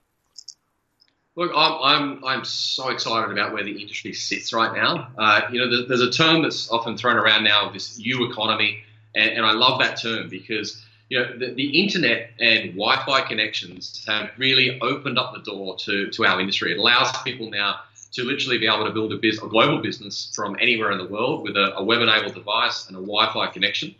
[1.35, 5.09] Look, I'm, I'm, I'm so excited about where the industry sits right now.
[5.17, 8.83] Uh, you know, there's a term that's often thrown around now, this U economy,
[9.15, 14.03] and, and I love that term because you know the, the, internet and Wi-Fi connections
[14.07, 16.73] have really opened up the door to, to our industry.
[16.73, 17.79] It allows people now
[18.12, 21.07] to literally be able to build a, biz, a global business from anywhere in the
[21.07, 23.95] world with a, a web-enabled device and a Wi-Fi connection.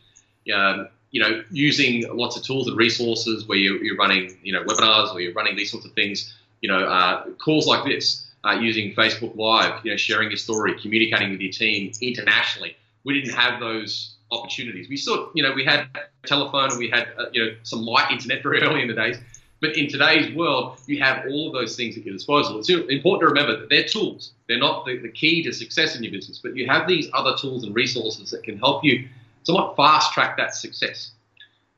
[0.54, 4.64] Um, you know, using lots of tools and resources where you're, you're running, you know,
[4.64, 8.52] webinars or you're running these sorts of things you know, uh, calls like this, uh,
[8.52, 12.76] using Facebook Live, you know, sharing your story, communicating with your team internationally.
[13.04, 14.90] We didn't have those opportunities.
[14.90, 15.88] We saw, you know, we had
[16.26, 19.18] telephone and we had, uh, you know, some light internet very early in the days.
[19.62, 22.60] But in today's world, you have all of those things at your disposal.
[22.60, 24.32] It's important to remember that they're tools.
[24.48, 27.36] They're not the, the key to success in your business, but you have these other
[27.36, 29.10] tools and resources that can help you
[29.50, 31.12] somewhat fast track that success.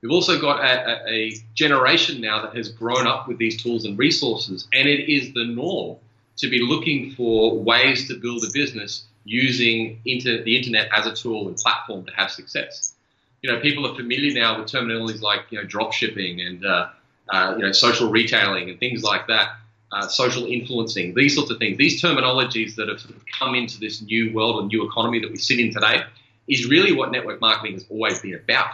[0.02, 3.98] We've also got a, a, generation now that has grown up with these tools and
[3.98, 5.98] resources, and it is the norm
[6.38, 11.14] to be looking for ways to build a business using inter, the internet as a
[11.14, 12.94] tool and platform to have success.
[13.42, 16.90] You know, people are familiar now with terminologies like you know drop shipping and uh,
[17.30, 19.56] uh, you know social retailing and things like that,
[19.92, 21.78] uh, social influencing, these sorts of things.
[21.78, 25.32] These terminologies that have sort of come into this new world and new economy that
[25.32, 26.04] we sit in today
[26.52, 28.72] is really what network marketing has always been about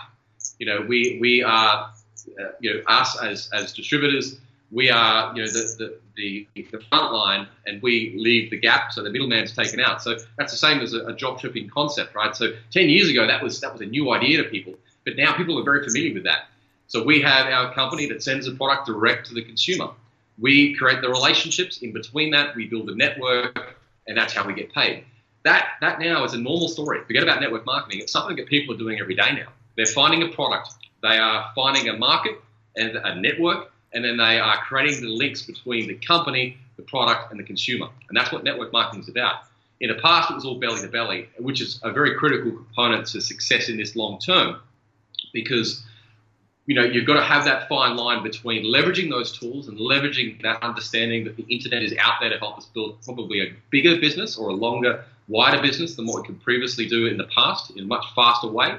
[0.59, 1.91] you know, we we are,
[2.39, 4.37] uh, you know, us as as distributors,
[4.71, 8.91] we are, you know, the, the, the, the front line and we leave the gap
[8.91, 10.03] so the middleman's taken out.
[10.03, 12.35] So that's the same as a, a drop shipping concept, right?
[12.35, 14.73] So 10 years ago, that was, that was a new idea to people,
[15.05, 16.47] but now people are very familiar with that.
[16.87, 19.91] So we have our company that sends the product direct to the consumer.
[20.37, 22.53] We create the relationships in between that.
[22.53, 25.05] We build a network, and that's how we get paid.
[25.47, 26.99] That that now is a normal story.
[27.05, 28.01] Forget about network marketing.
[28.01, 29.47] It's something that people are doing every day now.
[29.77, 32.35] They're finding a product, they are finding a market
[32.75, 37.31] and a network, and then they are creating the links between the company, the product,
[37.31, 37.87] and the consumer.
[38.09, 39.35] And that's what network marketing is about.
[39.79, 43.07] In the past, it was all belly to belly, which is a very critical component
[43.07, 44.59] to success in this long term.
[45.31, 45.83] because
[46.65, 50.41] you know you've got to have that fine line between leveraging those tools and leveraging
[50.41, 53.95] that understanding that the internet is out there to help us build probably a bigger
[54.05, 57.71] business or a longer, wider business than what we could previously do in the past
[57.71, 58.77] in a much faster way.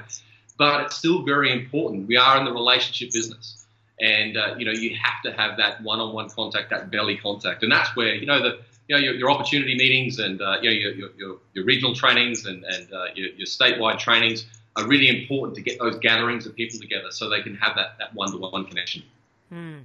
[0.57, 2.07] But it's still very important.
[2.07, 3.65] We are in the relationship business,
[3.99, 7.71] and uh, you know you have to have that one-on-one contact, that belly contact, and
[7.71, 8.59] that's where you know the
[8.89, 12.47] you know, your, your opportunity meetings and uh, you know, your, your, your, regional trainings
[12.47, 16.55] and, and uh, your, your statewide trainings are really important to get those gatherings of
[16.55, 19.03] people together so they can have that, that one-to-one connection.
[19.49, 19.79] Hmm.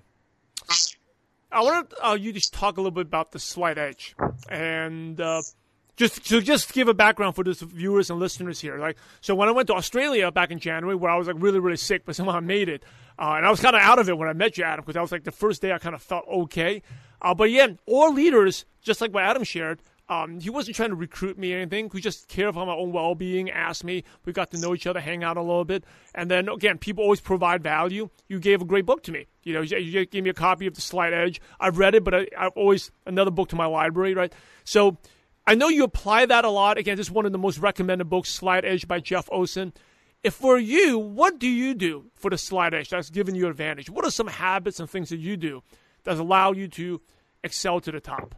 [1.53, 4.17] I want uh, you to talk a little bit about the Slight Edge
[4.49, 5.43] and uh,
[5.97, 8.79] just to just give a background for the viewers and listeners here.
[8.79, 11.61] Like, so when I went to Australia back in January, where I was like really
[11.61, 12.83] really sick, but somehow I made it,
[13.19, 14.95] uh, and I was kind of out of it when I met you, Adam, because
[14.95, 16.83] that was like the first day I kind of felt okay.
[17.23, 20.97] Uh, but again, all leaders, just like what Adam shared, um, he wasn't trying to
[20.97, 21.89] recruit me or anything.
[21.91, 24.05] He just cared about my own well being, asked me.
[24.25, 25.85] We got to know each other, hang out a little bit.
[26.15, 28.11] And then, again, people always provide value.
[28.29, 29.27] You gave a great book to me.
[29.45, 31.41] You know, you gave me a copy of The Slight Edge.
[31.59, 34.33] I've read it, but I, I've always another book to my library, right?
[34.65, 34.99] So
[35.47, 36.79] I know you apply that a lot.
[36.79, 39.73] Again, this is one of the most recommended books, Slight Edge by Jeff Olson.
[40.23, 43.91] If for you, what do you do for the slight Edge that's given you advantage?
[43.91, 45.63] What are some habits and things that you do
[46.05, 47.03] that allow you to
[47.43, 48.35] excel to the top?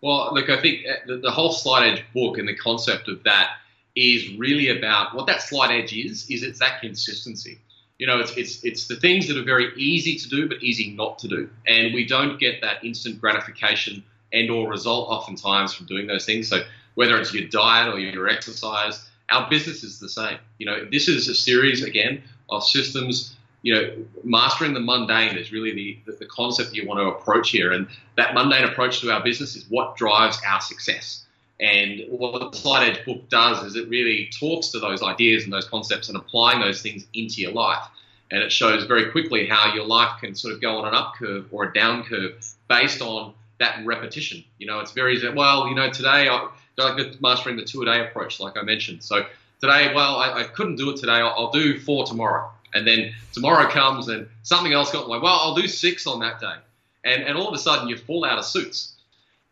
[0.00, 3.22] Well, look, I think uh, the, the whole slight Edge book and the concept of
[3.24, 3.56] that
[3.94, 6.30] is really about what that slight Edge is.
[6.30, 7.58] Is it's that consistency.
[7.98, 10.92] You know, it's it's it's the things that are very easy to do but easy
[10.92, 14.02] not to do, and we don't get that instant gratification
[14.34, 16.48] and or result oftentimes from doing those things.
[16.48, 16.62] So
[16.94, 20.38] whether it's your diet or your exercise, our business is the same.
[20.58, 23.90] You know, this is a series again of systems you know,
[24.22, 25.72] mastering the mundane is really
[26.04, 27.72] the, the, concept you want to approach here.
[27.72, 31.24] And that mundane approach to our business is what drives our success.
[31.60, 35.52] And what the Slight Edge book does is it really talks to those ideas and
[35.52, 37.82] those concepts and applying those things into your life.
[38.30, 41.14] And it shows very quickly how your life can sort of go on an up
[41.14, 44.44] curve or a down curve based on that repetition.
[44.58, 48.00] You know, it's very, well, you know, today I, like mastering the two a day
[48.00, 49.02] approach, like I mentioned.
[49.02, 49.24] So
[49.60, 51.12] today, well, I, I couldn't do it today.
[51.12, 55.38] I'll, I'll do four tomorrow and then tomorrow comes and something else got like, well,
[55.40, 56.56] I'll do six on that day.
[57.04, 58.90] And, and all of a sudden you fall out of suits.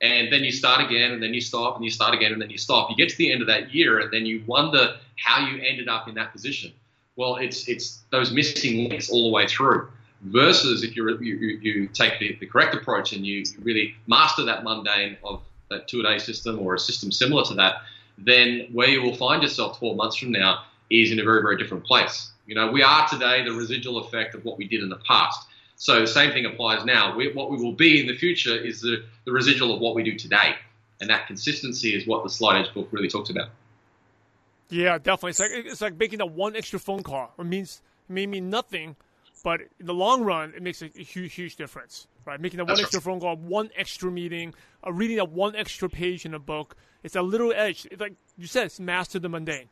[0.01, 2.51] And then you start again, and then you stop, and you start again, and then
[2.51, 2.91] you stop.
[2.91, 5.87] You get to the end of that year, and then you wonder how you ended
[5.87, 6.73] up in that position.
[7.15, 9.89] Well, it's it's those missing links all the way through.
[10.23, 14.63] Versus if you you, you take the, the correct approach and you really master that
[14.63, 17.83] mundane of that two-a-day system or a system similar to that,
[18.19, 21.57] then where you will find yourself 12 months from now is in a very very
[21.57, 22.31] different place.
[22.47, 25.49] You know, we are today the residual effect of what we did in the past.
[25.77, 27.17] So the same thing applies now.
[27.17, 30.05] We, what we will be in the future is the, the residual of what we
[30.05, 30.55] do today.
[31.01, 33.49] And that consistency is what the Slight Edge book really talks about.
[34.71, 35.31] Yeah, definitely.
[35.31, 37.33] It's like it's like making that one extra phone call.
[37.39, 38.97] It means it may mean nothing,
[39.43, 42.07] but in the long run, it makes a, huge, huge difference.
[42.25, 44.55] Right, making that one extra phone call, one extra meeting,
[44.87, 46.77] uh, reading that one extra page in a book.
[47.03, 47.87] It's a little edge.
[47.91, 49.69] It's like you said, it's master the mundane.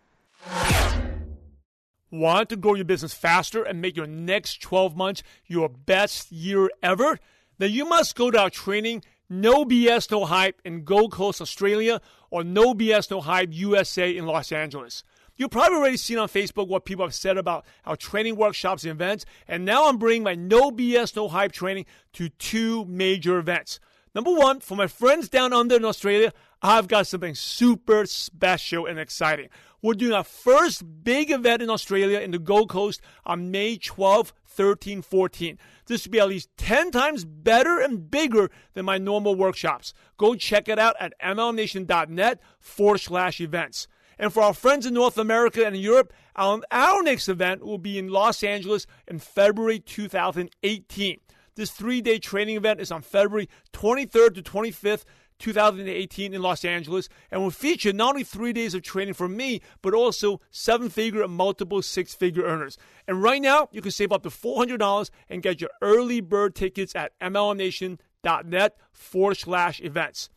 [2.10, 6.68] Want to grow your business faster and make your next 12 months your best year
[6.82, 7.20] ever?
[7.58, 12.00] Then you must go to our training, No BS No Hype in Gold Coast, Australia,
[12.30, 15.04] or No BS No Hype USA in Los Angeles.
[15.40, 18.90] You've probably already seen on Facebook what people have said about our training workshops and
[18.90, 23.80] events, and now I'm bringing my No BS No Hype training to two major events.
[24.14, 28.98] Number one, for my friends down under in Australia, I've got something super special and
[28.98, 29.48] exciting.
[29.80, 34.34] We're doing our first big event in Australia in the Gold Coast on May 12,
[34.44, 35.58] 13, 14.
[35.86, 39.94] This will be at least 10 times better and bigger than my normal workshops.
[40.18, 43.88] Go check it out at mlmnation.net forward slash events.
[44.20, 47.98] And for our friends in North America and Europe, our, our next event will be
[47.98, 51.20] in Los Angeles in February 2018.
[51.56, 55.04] This three day training event is on February 23rd to 25th
[55.38, 59.62] 2018 in Los Angeles and will feature not only three days of training from me,
[59.80, 62.76] but also seven figure and multiple six figure earners.
[63.08, 66.94] And right now, you can save up to $400 and get your early bird tickets
[66.94, 70.28] at mlmnation.net forward slash events.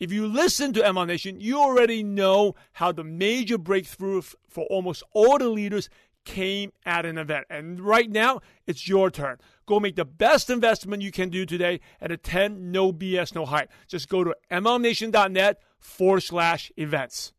[0.00, 5.04] If you listen to MLM Nation, you already know how the major breakthrough for almost
[5.12, 5.88] all the leaders
[6.24, 7.46] came at an event.
[7.48, 9.38] And right now, it's your turn.
[9.66, 13.70] Go make the best investment you can do today and attend No BS, No Hype.
[13.86, 17.32] Just go to mlmnation.net forward slash events.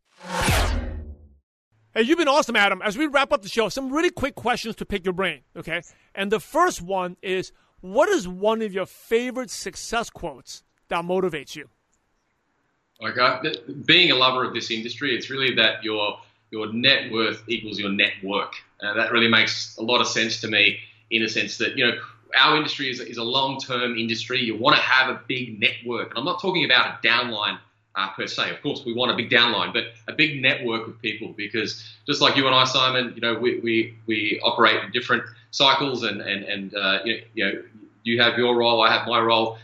[1.94, 2.82] Hey, you've been awesome, Adam.
[2.82, 5.82] As we wrap up the show, some really quick questions to pick your brain, okay?
[6.14, 7.52] And the first one is
[7.82, 11.70] what is one of your favorite success quotes that motivates you?
[13.02, 13.42] Like, uh,
[13.86, 16.20] being a lover of this industry, it's really that your
[16.52, 20.40] your net worth equals your net work Uh, that really makes a lot of sense
[20.42, 20.80] to me
[21.10, 21.94] in a sense that, you know,
[22.38, 24.40] our industry is, is a long term industry.
[24.42, 26.10] You want to have a big network.
[26.10, 27.58] And I'm not talking about a downline
[27.96, 28.52] uh, per se.
[28.52, 32.22] Of course, we want a big downline, but a big network of people because just
[32.22, 36.22] like you and I, Simon, you know, we, we, we operate in different cycles and,
[36.22, 37.64] and, and uh, you know,
[38.04, 39.58] you have your role, I have my role.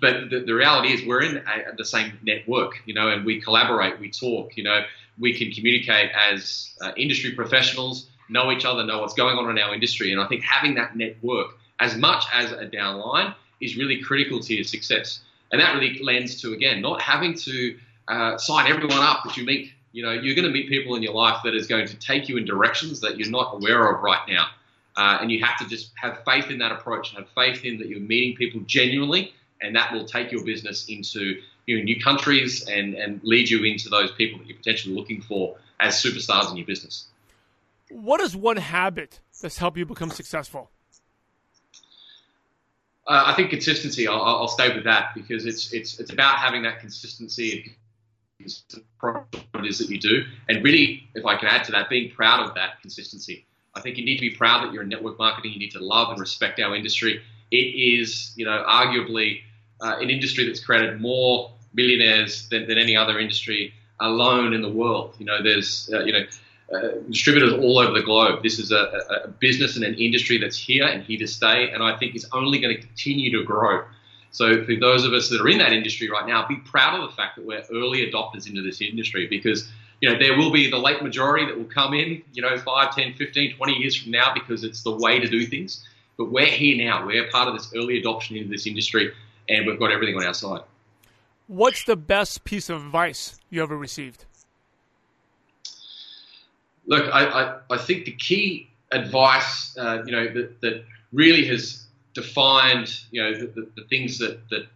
[0.00, 3.40] But the, the reality is we're in a, the same network, you know, and we
[3.40, 4.82] collaborate, we talk, you know,
[5.18, 9.58] we can communicate as uh, industry professionals, know each other, know what's going on in
[9.58, 10.12] our industry.
[10.12, 14.54] And I think having that network as much as a downline is really critical to
[14.54, 15.20] your success.
[15.52, 17.76] And that really lends to, again, not having to
[18.08, 19.72] uh, sign everyone up that you meet.
[19.92, 22.28] You know, you're going to meet people in your life that is going to take
[22.28, 24.48] you in directions that you're not aware of right now.
[24.96, 27.78] Uh, and you have to just have faith in that approach and have faith in
[27.78, 32.00] that you're meeting people genuinely, and that will take your business into you know, new
[32.00, 36.50] countries and, and lead you into those people that you're potentially looking for as superstars
[36.50, 37.06] in your business.
[37.90, 40.70] What is one habit that's helped you become successful?
[43.06, 44.08] Uh, I think consistency.
[44.08, 47.76] I'll, I'll, stay with that because it's it's it's about having that consistency
[49.00, 52.10] what it is that you do, and really, if I can add to that, being
[52.10, 53.46] proud of that consistency.
[53.74, 55.52] I think you need to be proud that you're in network marketing.
[55.52, 57.22] You need to love and respect our industry.
[57.54, 59.42] It is, you know, arguably
[59.80, 64.68] uh, an industry that's created more millionaires than, than any other industry alone in the
[64.68, 65.14] world.
[65.18, 66.24] You know, there's, uh, you know,
[66.72, 68.42] uh, distributors all over the globe.
[68.42, 71.82] This is a, a, business and an industry that's here and here to stay, and
[71.82, 73.84] I think is only going to continue to grow.
[74.30, 77.08] So, for those of us that are in that industry right now, be proud of
[77.08, 80.68] the fact that we're early adopters into this industry because you know there will be
[80.68, 84.10] the late majority that will come in, you know, 5, 10, 15, 20 years from
[84.10, 85.86] now because it's the way to do things.
[86.16, 87.06] But we're here now.
[87.06, 89.12] We're part of this early adoption into this industry,
[89.48, 90.62] and we've got everything on our side.
[91.46, 94.24] What's the best piece of advice you ever received?
[96.86, 101.86] look, I, I, I, think the key advice, uh, you know, that, that really has
[102.14, 104.66] defined, you know, the, the, the, things that, that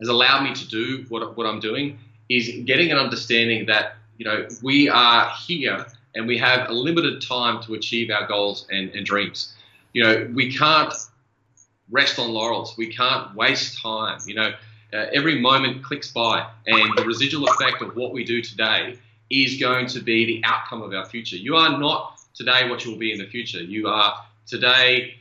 [0.00, 1.98] has allowed me to do what, what I'm doing
[2.28, 7.22] is getting an understanding that, you know, we are here and we have a limited
[7.22, 9.54] time to achieve our goals and, and dreams.
[9.92, 10.92] You know, we can't
[11.90, 12.76] rest on laurels.
[12.76, 14.20] We can't waste time.
[14.26, 14.52] You know,
[14.92, 18.98] uh, every moment clicks by, and the residual effect of what we do today
[19.30, 21.36] is going to be the outcome of our future.
[21.36, 23.62] You are not today what you will be in the future.
[23.62, 24.14] You are
[24.46, 25.16] today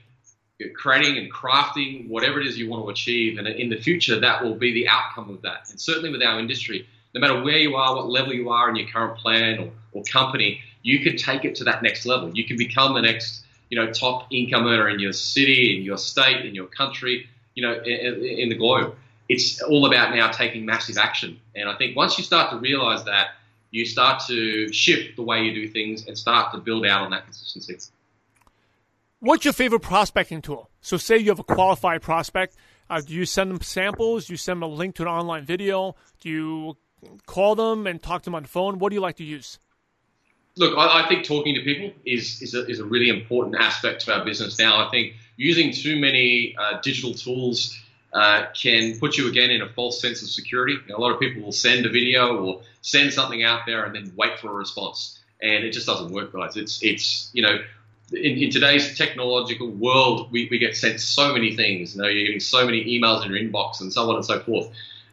[0.76, 4.44] creating and crafting whatever it is you want to achieve, and in the future, that
[4.44, 5.70] will be the outcome of that.
[5.70, 8.76] And certainly with our industry, no matter where you are, what level you are in
[8.76, 12.32] your current plan or, or company, you can take it to that next level.
[12.34, 15.98] You can become the next, you know, top income earner in your city, in your
[15.98, 18.96] state, in your country, you know, in, in the globe.
[19.30, 21.40] It's all about now taking massive action.
[21.56, 23.30] And I think once you start to realize that,
[23.72, 27.12] you start to shift the way you do things and start to build out on
[27.12, 27.90] that consistency.
[29.20, 30.70] What's your favorite prospecting tool?
[30.82, 32.58] So, say you have a qualified prospect.
[32.90, 34.26] Uh, do you send them samples?
[34.26, 35.96] Do you send them a link to an online video?
[36.20, 36.78] Do you
[37.26, 38.80] call them and talk to them on the phone?
[38.80, 39.60] What do you like to use?
[40.58, 44.06] Look, I, I think talking to people is is a, is a, really important aspect
[44.06, 44.86] to our business now.
[44.86, 47.80] I think using too many uh, digital tools
[48.14, 50.74] uh, can put you again in a false sense of security.
[50.74, 53.86] You know, a lot of people will send a video or send something out there
[53.86, 56.58] and then wait for a response, and it just doesn't work, guys.
[56.58, 57.60] It's it's you know.
[58.14, 61.96] In, in today's technological world, we, we get sent so many things.
[61.96, 64.42] You know, you're getting so many emails in your inbox and so on and so
[64.42, 64.70] forth.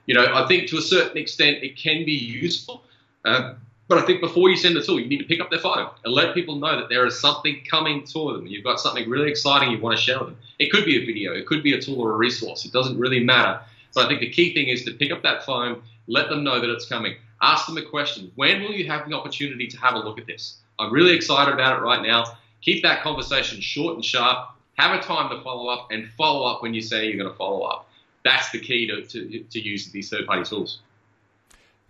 [0.06, 2.82] You know, I think to a certain extent it can be useful,
[3.24, 3.54] uh,
[3.88, 5.88] but I think before you send a tool, you need to pick up their phone
[6.04, 8.46] and let people know that there is something coming to them.
[8.46, 10.36] You've got something really exciting you want to share with them.
[10.58, 12.66] It could be a video, it could be a tool or a resource.
[12.66, 13.60] It doesn't really matter.
[13.94, 16.60] But I think the key thing is to pick up that phone, let them know
[16.60, 17.16] that it's coming.
[17.40, 18.30] Ask them a question.
[18.34, 20.58] When will you have the opportunity to have a look at this?
[20.78, 22.24] I'm really excited about it right now.
[22.60, 24.50] Keep that conversation short and sharp.
[24.74, 27.36] Have a time to follow up and follow up when you say you're going to
[27.36, 27.88] follow up.
[28.24, 30.80] That's the key to, to, to use these third party tools.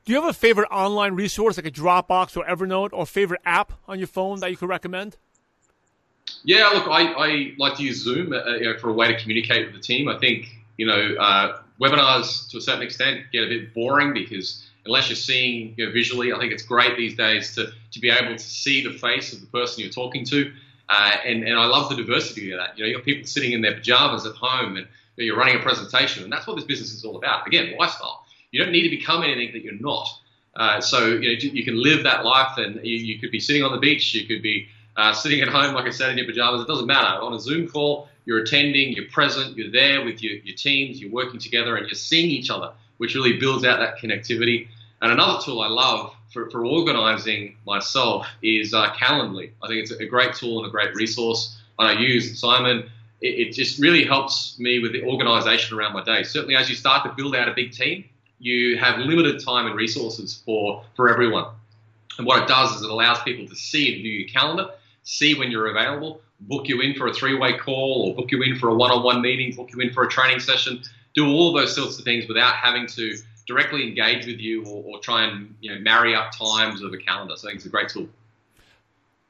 [0.09, 3.75] Do you have a favorite online resource like a Dropbox or Evernote or favorite app
[3.87, 5.19] on your phone that you could recommend?
[6.45, 9.21] Yeah, look, I, I like to use Zoom uh, you know, for a way to
[9.21, 10.09] communicate with the team.
[10.09, 10.47] I think
[10.79, 15.17] you know uh, webinars to a certain extent get a bit boring because unless you're
[15.17, 18.43] seeing you know, visually, I think it's great these days to, to be able to
[18.43, 20.51] see the face of the person you're talking to.
[20.89, 22.79] Uh, and, and I love the diversity of that.
[22.79, 25.59] You know, you've got people sitting in their pajamas at home and you're running a
[25.59, 27.47] presentation, and that's what this business is all about.
[27.47, 28.25] Again, lifestyle.
[28.51, 30.09] You don't need to become anything that you're not.
[30.57, 33.63] Uh, so you know you can live that life, and you, you could be sitting
[33.63, 36.27] on the beach, you could be uh, sitting at home, like I said, in your
[36.27, 36.63] pajamas.
[36.63, 37.23] It doesn't matter.
[37.23, 41.13] On a Zoom call, you're attending, you're present, you're there with your, your teams, you're
[41.13, 44.67] working together, and you're seeing each other, which really builds out that connectivity.
[45.01, 49.53] And another tool I love for, for organizing myself is uh, Calendly.
[49.63, 51.57] I think it's a great tool and a great resource.
[51.79, 52.91] I use Simon.
[53.21, 56.25] It, it just really helps me with the organization around my day.
[56.25, 58.05] Certainly, as you start to build out a big team,
[58.39, 61.47] you have limited time and resources for, for everyone.
[62.19, 64.71] And what it does is it allows people to see and view your calendar,
[65.03, 68.59] see when you're available, book you in for a three-way call or book you in
[68.59, 70.83] for a one-on-one meeting, book you in for a training session,
[71.15, 73.17] do all those sorts of things without having to
[73.47, 76.99] directly engage with you or, or try and you know marry up times of a
[76.99, 77.35] calendar.
[77.37, 78.09] So I think it's a great tool.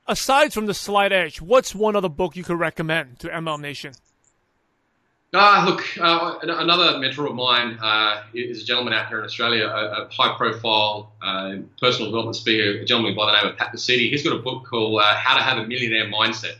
[0.06, 3.92] Aside from the Slight Edge, what's one other book you could recommend to MLM Nation?
[5.34, 9.66] Uh, look, uh, another mentor of mine uh, is a gentleman out here in Australia,
[9.66, 14.08] a, a high-profile uh, personal development speaker, a gentleman by the name of Pat Mesiti.
[14.08, 16.54] He's got a book called uh, "How to Have a Millionaire Mindset,"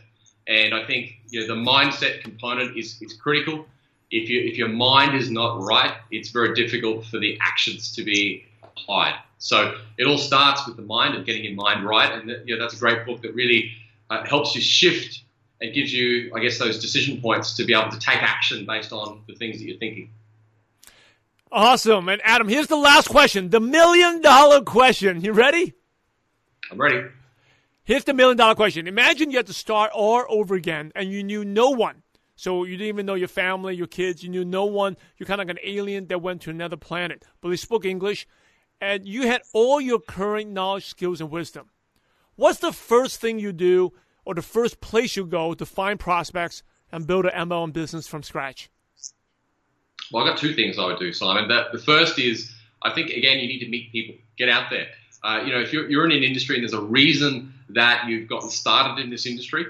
[0.47, 3.65] and I think you know, the mindset component is, is critical.
[4.11, 8.03] If, you, if your mind is not right, it's very difficult for the actions to
[8.03, 9.15] be applied.
[9.39, 12.61] So it all starts with the mind and getting your mind right, and you know,
[12.61, 13.71] that's a great book that really
[14.11, 15.23] uh, helps you shift
[15.61, 18.93] and gives you, I guess, those decision points to be able to take action based
[18.93, 20.11] on the things that you're thinking.
[21.51, 22.09] Awesome.
[22.09, 25.21] And Adam, here's the last question the million dollar question.
[25.21, 25.73] You ready?
[26.71, 27.07] I'm ready.
[27.83, 28.87] Here's the million dollar question.
[28.87, 32.03] Imagine you had to start all over again and you knew no one.
[32.35, 34.95] So you didn't even know your family, your kids, you knew no one.
[35.17, 38.27] You're kind of like an alien that went to another planet, but they spoke English,
[38.79, 41.69] and you had all your current knowledge, skills, and wisdom.
[42.37, 43.91] What's the first thing you do
[44.25, 48.23] or the first place you go to find prospects and build an MLM business from
[48.23, 48.69] scratch?
[50.11, 51.47] Well, I've got two things I would do, Simon.
[51.49, 54.15] That the first is, I think again, you need to meet people.
[54.37, 54.87] Get out there.
[55.23, 58.29] Uh, you know, if you're, you're, in an industry and there's a reason that you've
[58.29, 59.65] gotten started in this industry,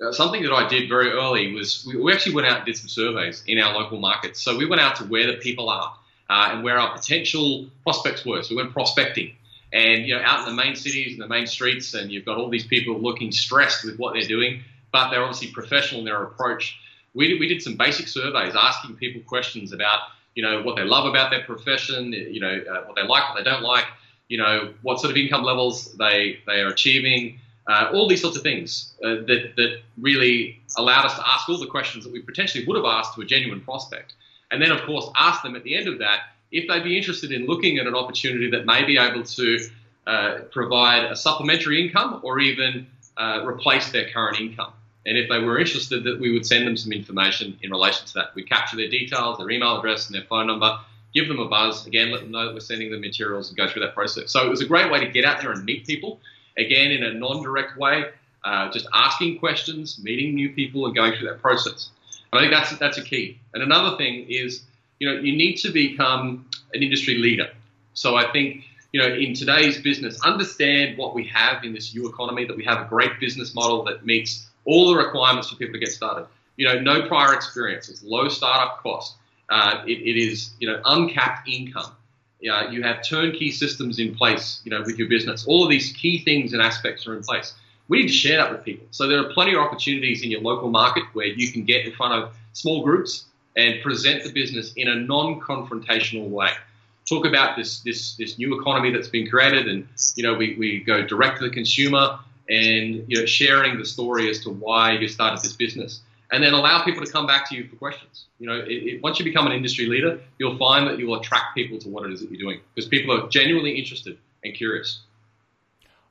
[0.00, 2.76] uh, something that I did very early was we, we, actually went out and did
[2.76, 4.42] some surveys in our local markets.
[4.42, 5.96] So we went out to where the people are
[6.28, 8.42] uh, and where our potential prospects were.
[8.42, 9.34] So we went prospecting.
[9.72, 12.38] And you know, out in the main cities and the main streets, and you've got
[12.38, 14.62] all these people looking stressed with what they're doing,
[14.92, 16.78] but they're obviously professional in their approach.
[17.14, 20.00] We did, we did some basic surveys asking people questions about
[20.34, 23.36] you know what they love about their profession, you know uh, what they like, what
[23.36, 23.84] they don't like,
[24.28, 28.36] you know what sort of income levels they they are achieving, uh, all these sorts
[28.36, 32.20] of things uh, that that really allowed us to ask all the questions that we
[32.20, 34.14] potentially would have asked to a genuine prospect,
[34.50, 36.20] and then of course ask them at the end of that
[36.52, 39.58] if they'd be interested in looking at an opportunity that may be able to
[40.06, 42.86] uh, provide a supplementary income or even
[43.16, 44.72] uh, replace their current income.
[45.06, 48.14] And if they were interested, that we would send them some information in relation to
[48.14, 48.34] that.
[48.34, 50.78] We'd capture their details, their email address, and their phone number,
[51.14, 53.66] give them a buzz, again, let them know that we're sending them materials and go
[53.68, 54.30] through that process.
[54.30, 56.20] So it was a great way to get out there and meet people,
[56.56, 58.04] again, in a non direct way,
[58.44, 61.90] uh, just asking questions, meeting new people, and going through that process.
[62.32, 63.40] And I think that's, that's a key.
[63.54, 64.62] And another thing is
[65.00, 67.48] you know, you need to become an industry leader.
[67.94, 72.08] So I think, you know, in today's business, understand what we have in this new
[72.08, 75.72] economy, that we have a great business model that meets all the requirements for people
[75.72, 76.26] to get started.
[76.56, 77.88] You know, no prior experience.
[77.88, 79.16] It's low startup cost.
[79.48, 81.92] Uh, it, it is, you know, uncapped income.
[82.40, 85.46] Uh, you have turnkey systems in place, you know, with your business.
[85.46, 87.54] All of these key things and aspects are in place.
[87.88, 88.86] We need to share that with people.
[88.90, 91.92] So there are plenty of opportunities in your local market where you can get in
[91.92, 93.24] front of small groups
[93.60, 96.50] and present the business in a non-confrontational way.
[97.08, 99.86] Talk about this this this new economy that's been created, and
[100.16, 104.30] you know we, we go direct to the consumer and you know sharing the story
[104.30, 106.00] as to why you started this business,
[106.32, 108.26] and then allow people to come back to you for questions.
[108.38, 111.54] You know, it, it, once you become an industry leader, you'll find that you'll attract
[111.54, 115.00] people to what it is that you're doing because people are genuinely interested and curious.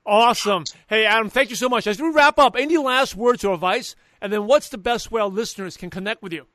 [0.05, 0.63] Awesome.
[0.87, 1.87] Hey, Adam, thank you so much.
[1.87, 3.95] As we wrap up, any last words or advice?
[4.21, 6.47] And then what's the best way our listeners can connect with you?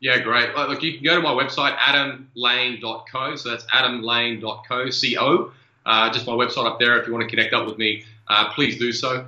[0.00, 0.54] Yeah, great.
[0.54, 3.36] Look, you can go to my website, adamlane.co.
[3.36, 5.52] So that's adamlane.co, C-O.
[5.86, 6.98] Uh, just my website up there.
[7.00, 9.26] If you want to connect up with me, uh, please do so.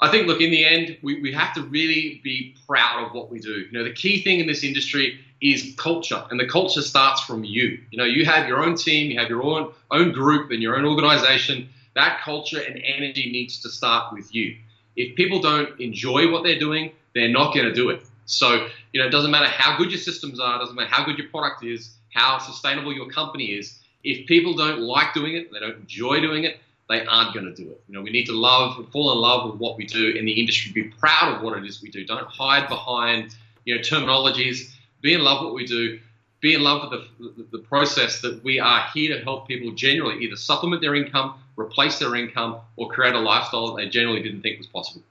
[0.00, 3.30] I think, look, in the end, we, we have to really be proud of what
[3.30, 3.50] we do.
[3.50, 7.44] You know, the key thing in this industry is culture, and the culture starts from
[7.44, 7.78] you.
[7.90, 10.76] You know, you have your own team, you have your own own group, and your
[10.76, 11.68] own organization.
[11.94, 14.56] That culture and energy needs to start with you.
[14.96, 18.02] If people don't enjoy what they're doing, they're not going to do it.
[18.26, 21.16] So, you know, it doesn't matter how good your systems are, doesn't matter how good
[21.16, 23.78] your product is, how sustainable your company is.
[24.04, 26.58] If people don't like doing it, they don't enjoy doing it,
[26.88, 27.80] they aren't going to do it.
[27.88, 30.32] You know, we need to love, fall in love with what we do in the
[30.32, 32.04] industry, be proud of what it is we do.
[32.04, 34.72] Don't hide behind, you know, terminologies.
[35.02, 36.00] Be in love with what we do.
[36.40, 40.22] Be in love with the, the, process that we are here to help people generally
[40.22, 44.58] either supplement their income, replace their income, or create a lifestyle they generally didn't think
[44.58, 45.02] was possible.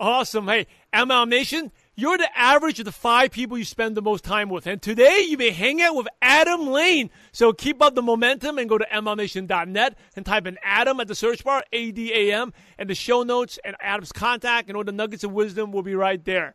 [0.00, 0.48] Awesome.
[0.48, 4.50] Hey, MLM Nation, You're the average of the five people you spend the most time
[4.50, 4.68] with.
[4.68, 7.10] And today you may hang out with Adam Lane.
[7.32, 11.16] So keep up the momentum and go to MLMNation.net and type in Adam at the
[11.16, 14.84] search bar, A D A M, and the show notes and Adam's contact and all
[14.84, 16.54] the nuggets of wisdom will be right there.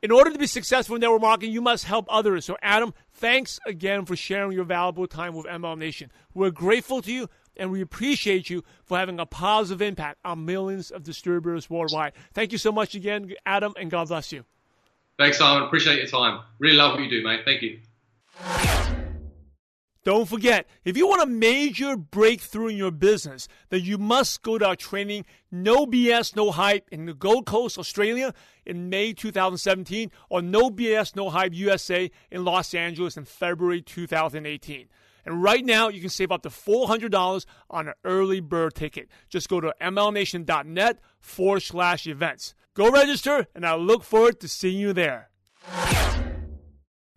[0.00, 2.44] In order to be successful in network marketing, you must help others.
[2.44, 6.12] So, Adam, thanks again for sharing your valuable time with MLM Nation.
[6.34, 10.90] We're grateful to you and we appreciate you for having a positive impact on millions
[10.90, 12.12] of distributors worldwide.
[12.32, 14.44] Thank you so much again, Adam, and God bless you.
[15.18, 15.64] Thanks, Simon.
[15.64, 16.40] Appreciate your time.
[16.58, 17.40] Really love what you do, mate.
[17.44, 17.78] Thank you.
[20.04, 24.58] Don't forget, if you want a major breakthrough in your business, then you must go
[24.58, 28.34] to our training, No BS, No Hype, in the Gold Coast, Australia,
[28.66, 34.88] in May 2017, or No BS, No Hype USA in Los Angeles in February 2018.
[35.24, 39.08] And right now, you can save up to $400 on an early bird ticket.
[39.28, 42.54] Just go to mlmnation.net forward slash events.
[42.74, 45.30] Go register, and I look forward to seeing you there.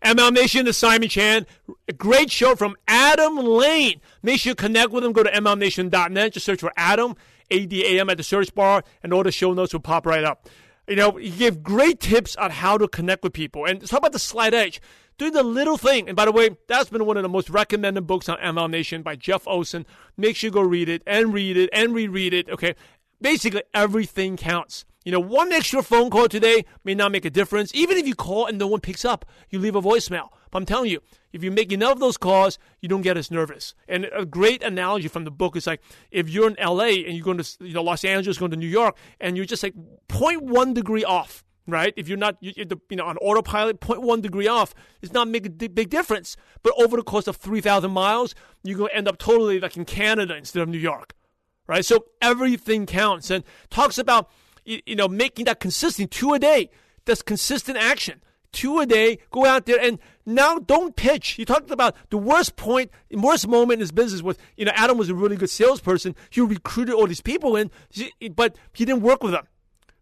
[0.05, 1.47] MLM Nation, is Simon Chan.
[1.87, 4.01] A great show from Adam Lane.
[4.21, 5.13] Make sure you connect with him.
[5.13, 6.33] Go to mlmnation.net.
[6.33, 7.15] Just search for Adam,
[7.49, 10.47] A-D-A-M at the search bar, and all the show notes will pop right up.
[10.87, 13.65] You know, he gave great tips on how to connect with people.
[13.65, 14.79] And talk about the slight edge.
[15.17, 16.07] Do the little thing.
[16.07, 19.01] And by the way, that's been one of the most recommended books on MLM Nation
[19.01, 19.85] by Jeff Olson.
[20.17, 22.49] Make sure you go read it and read it and reread it.
[22.49, 22.75] Okay.
[23.21, 24.83] Basically, everything counts.
[25.05, 27.73] You know, one extra phone call today may not make a difference.
[27.75, 30.29] Even if you call and no one picks up, you leave a voicemail.
[30.51, 31.01] But I'm telling you,
[31.31, 33.75] if you make enough of those calls, you don't get as nervous.
[33.87, 37.23] And a great analogy from the book is like if you're in LA and you're
[37.23, 39.75] going to you know Los Angeles, going to New York, and you're just like
[40.09, 41.93] 0.1 degree off, right?
[41.95, 45.49] If you're not, you, you know, on autopilot, 0.1 degree off, it's not make a
[45.49, 46.37] big difference.
[46.63, 49.85] But over the course of 3,000 miles, you're going to end up totally like in
[49.85, 51.13] Canada instead of New York,
[51.67, 51.85] right?
[51.85, 54.29] So everything counts and talks about
[54.65, 56.69] you know, making that consistent, two a day.
[57.05, 58.21] That's consistent action.
[58.51, 61.37] Two a day, go out there and now don't pitch.
[61.37, 64.97] You talked about the worst point, worst moment in his business was, you know, Adam
[64.97, 66.15] was a really good salesperson.
[66.29, 67.69] He recruited all these people in,
[68.33, 69.45] but he didn't work with them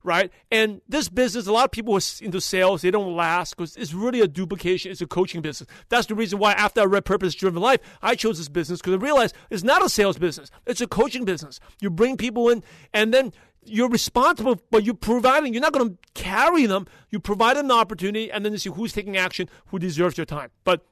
[0.03, 0.31] right?
[0.51, 4.21] And this business, a lot of people into sales, they don't last because it's really
[4.21, 4.91] a duplication.
[4.91, 5.69] It's a coaching business.
[5.89, 8.93] That's the reason why after I read Purpose Driven Life, I chose this business because
[8.93, 10.51] I realized it's not a sales business.
[10.65, 11.59] It's a coaching business.
[11.81, 13.31] You bring people in and then
[13.65, 16.85] you're responsible, but you're providing, you're not going to carry them.
[17.09, 20.25] You provide them the opportunity, and then you see who's taking action, who deserves your
[20.25, 20.49] time.
[20.65, 20.85] But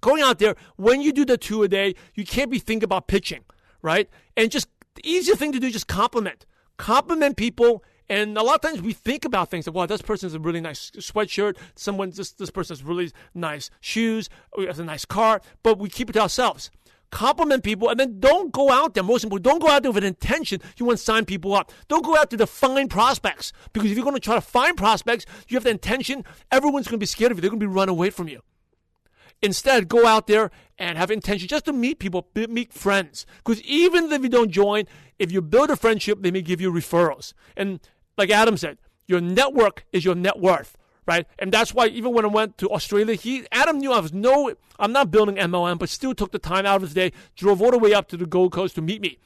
[0.00, 3.08] going out there, when you do the two a day, you can't be thinking about
[3.08, 3.44] pitching,
[3.82, 4.08] right?
[4.36, 6.46] And just the easiest thing to do just compliment.
[6.76, 7.82] Compliment people.
[8.12, 10.38] And a lot of times we think about things like, wow, this person has a
[10.38, 11.56] really nice sweatshirt.
[11.76, 16.10] Someone, this, this person has really nice shoes, has a nice car, but we keep
[16.10, 16.70] it to ourselves
[17.10, 19.02] compliment people, and then don't go out there.
[19.02, 21.70] Most important, don't go out there with an intention you want to sign people up.
[21.88, 24.78] Don't go out there to find prospects because if you're going to try to find
[24.78, 26.24] prospects, you have the intention.
[26.50, 27.42] Everyone's going to be scared of you.
[27.42, 28.40] They're going to be run away from you.
[29.42, 33.26] Instead, go out there and have intention just to meet people, meet friends.
[33.44, 34.84] Because even if you don't join,
[35.18, 37.34] if you build a friendship, they may give you referrals.
[37.56, 37.80] And
[38.16, 41.26] like Adam said, your network is your net worth right?
[41.38, 44.54] And that's why even when I went to Australia, he Adam knew I was no,
[44.78, 47.70] I'm not building MLM, but still took the time out of his day, drove all
[47.70, 49.18] the way up to the Gold Coast to meet me.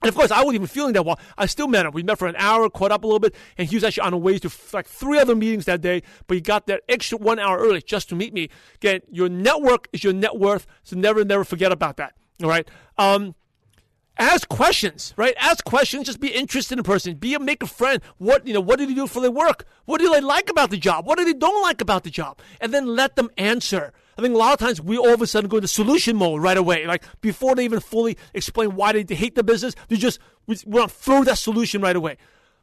[0.00, 1.18] And of course, I wasn't even feeling that well.
[1.36, 1.92] I still met him.
[1.92, 4.12] We met for an hour, caught up a little bit, and he was actually on
[4.12, 6.04] the way to like three other meetings that day.
[6.28, 8.48] But he got there extra one hour early just to meet me.
[8.76, 12.14] Again, your network is your net worth, so never, never forget about that.
[12.40, 12.68] All right.
[12.96, 13.34] Um,
[14.18, 15.34] ask questions, right?
[15.38, 16.06] Ask questions.
[16.06, 17.14] Just be interested in a person.
[17.14, 18.02] Be a make a friend.
[18.18, 18.60] What you know?
[18.60, 19.66] What do they do for their work?
[19.84, 21.06] What do they like about the job?
[21.06, 22.38] What do they don't like about the job?
[22.60, 23.92] And then let them answer.
[24.18, 26.42] I think a lot of times we all of a sudden go into solution mode
[26.42, 26.86] right away.
[26.86, 30.90] Like before they even fully explain why they hate the business, they just we want
[30.90, 32.16] to throw that solution right away.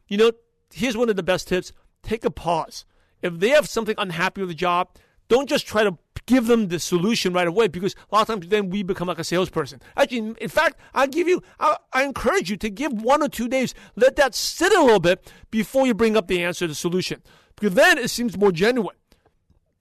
[0.06, 0.32] You know,
[0.72, 2.84] here's one of the best tips: take a pause.
[3.22, 4.90] If they have something unhappy with the job,
[5.28, 5.96] don't just try to
[6.26, 9.18] give them the solution right away because a lot of times then we become like
[9.18, 9.80] a salesperson.
[9.96, 13.48] Actually, in fact, I give you, I, I, encourage you to give one or two
[13.48, 17.22] days, let that sit a little bit before you bring up the answer, the solution,
[17.54, 18.96] because then it seems more genuine.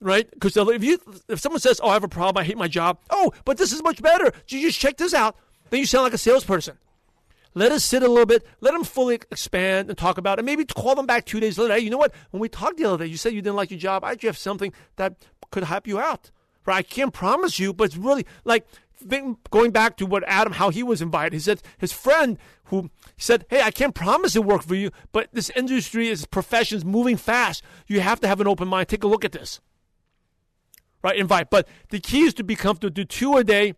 [0.01, 0.29] Right?
[0.29, 2.39] Because if you, if someone says, "Oh, I have a problem.
[2.39, 4.31] I hate my job," oh, but this is much better.
[4.49, 5.35] You just check this out.
[5.69, 6.77] Then you sound like a salesperson.
[7.55, 8.45] Let us sit a little bit.
[8.59, 10.45] Let them fully expand and talk about it.
[10.45, 11.73] Maybe call them back two days later.
[11.73, 12.13] Hey, you know what?
[12.31, 14.03] When we talked the other day, you said you didn't like your job.
[14.03, 15.15] I actually have something that
[15.51, 16.31] could help you out.
[16.73, 18.65] I can't promise you, but really like
[19.51, 21.33] going back to what Adam, how he was invited.
[21.33, 25.29] He said his friend who said, "Hey, I can't promise it work for you, but
[25.33, 27.63] this industry is professions moving fast.
[27.87, 28.87] You have to have an open mind.
[28.87, 29.59] Take a look at this."
[31.03, 31.19] Right?
[31.19, 32.93] Invite, but the key is to be comfortable.
[32.93, 33.75] Do two a day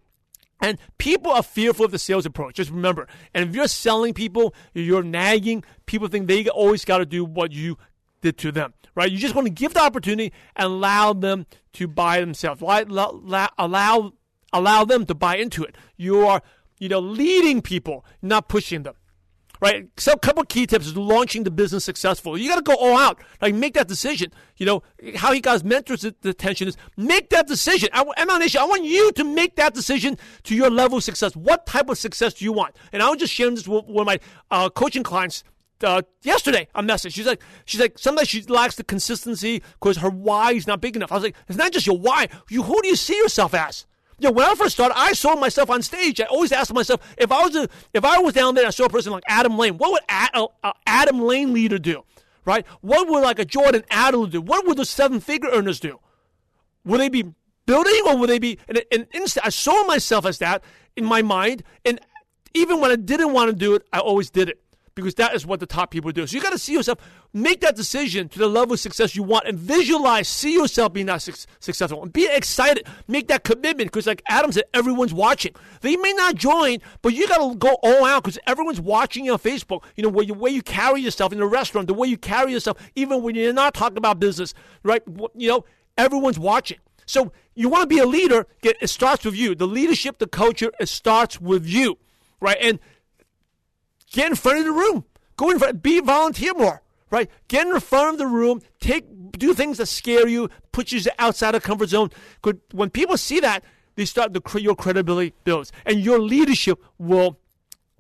[0.59, 2.55] and people are fearful of the sales approach.
[2.55, 3.07] Just remember.
[3.33, 7.51] And if you're selling people, you're nagging, people think they always got to do what
[7.51, 7.77] you
[8.21, 9.11] to them, right?
[9.11, 12.61] You just want to give the opportunity and allow them to buy themselves.
[12.61, 14.13] Allow, allow,
[14.53, 15.75] allow them to buy into it.
[15.95, 16.41] You are,
[16.79, 18.95] you know, leading people, not pushing them
[19.61, 19.87] right?
[19.97, 22.41] So a couple key tips is launching the business successfully.
[22.41, 23.19] You got to go all out.
[23.41, 24.31] Like make that decision.
[24.57, 24.83] You know
[25.15, 27.89] how he got his mentors' attention is make that decision.
[27.93, 31.35] I, MLM Nation, I want you to make that decision to your level of success.
[31.35, 32.75] What type of success do you want?
[32.91, 34.19] And I was just sharing this with one of my
[34.51, 35.43] uh, coaching clients.
[35.83, 37.13] Uh, yesterday, a message.
[37.13, 40.95] She's like, she's like, sometimes she lacks the consistency because her why is not big
[40.95, 41.11] enough.
[41.11, 42.29] I was like, it's not just your why.
[42.49, 43.85] You, who do you see yourself as?
[44.19, 46.19] You know, when I first started, I saw myself on stage.
[46.19, 48.85] I always asked myself, if I was a, if I was down there I saw
[48.85, 52.03] a person like Adam Lane, what would a, a Adam Lane leader do?
[52.43, 52.65] Right?
[52.81, 54.41] What would like a Jordan Adler do?
[54.41, 55.99] What would the seven figure earners do?
[56.85, 57.25] Would they be
[57.67, 59.45] building or would they be an, an instant?
[59.45, 60.63] I saw myself as that
[60.95, 61.99] in my mind, and
[62.55, 64.59] even when I didn't want to do it, I always did it
[64.97, 66.25] because that is what the top people do.
[66.27, 66.99] So you got to see yourself,
[67.33, 71.05] make that decision to the level of success you want, and visualize, see yourself being
[71.05, 72.87] that su- successful, and be excited.
[73.07, 75.53] Make that commitment because, like Adam said, everyone's watching.
[75.81, 79.33] They may not join, but you got to go all out because everyone's watching you
[79.33, 79.83] on Facebook.
[79.95, 82.51] You know, where you, way you carry yourself in the restaurant, the way you carry
[82.51, 85.03] yourself, even when you're not talking about business, right?
[85.35, 85.65] You know,
[85.97, 86.79] everyone's watching.
[87.05, 89.55] So you want to be a leader, get, it starts with you.
[89.55, 91.97] The leadership, the culture, it starts with you,
[92.41, 92.57] right?
[92.59, 92.79] And
[94.11, 95.05] Get in front of the room.
[95.35, 95.81] Go in front.
[95.81, 96.81] Be volunteer more.
[97.09, 97.29] Right?
[97.47, 98.61] Get in front of the room.
[98.79, 100.49] Take do things that scare you.
[100.71, 102.11] Put you outside of comfort zone.
[102.71, 103.63] When people see that,
[103.95, 107.39] they start the your credibility builds, and your leadership will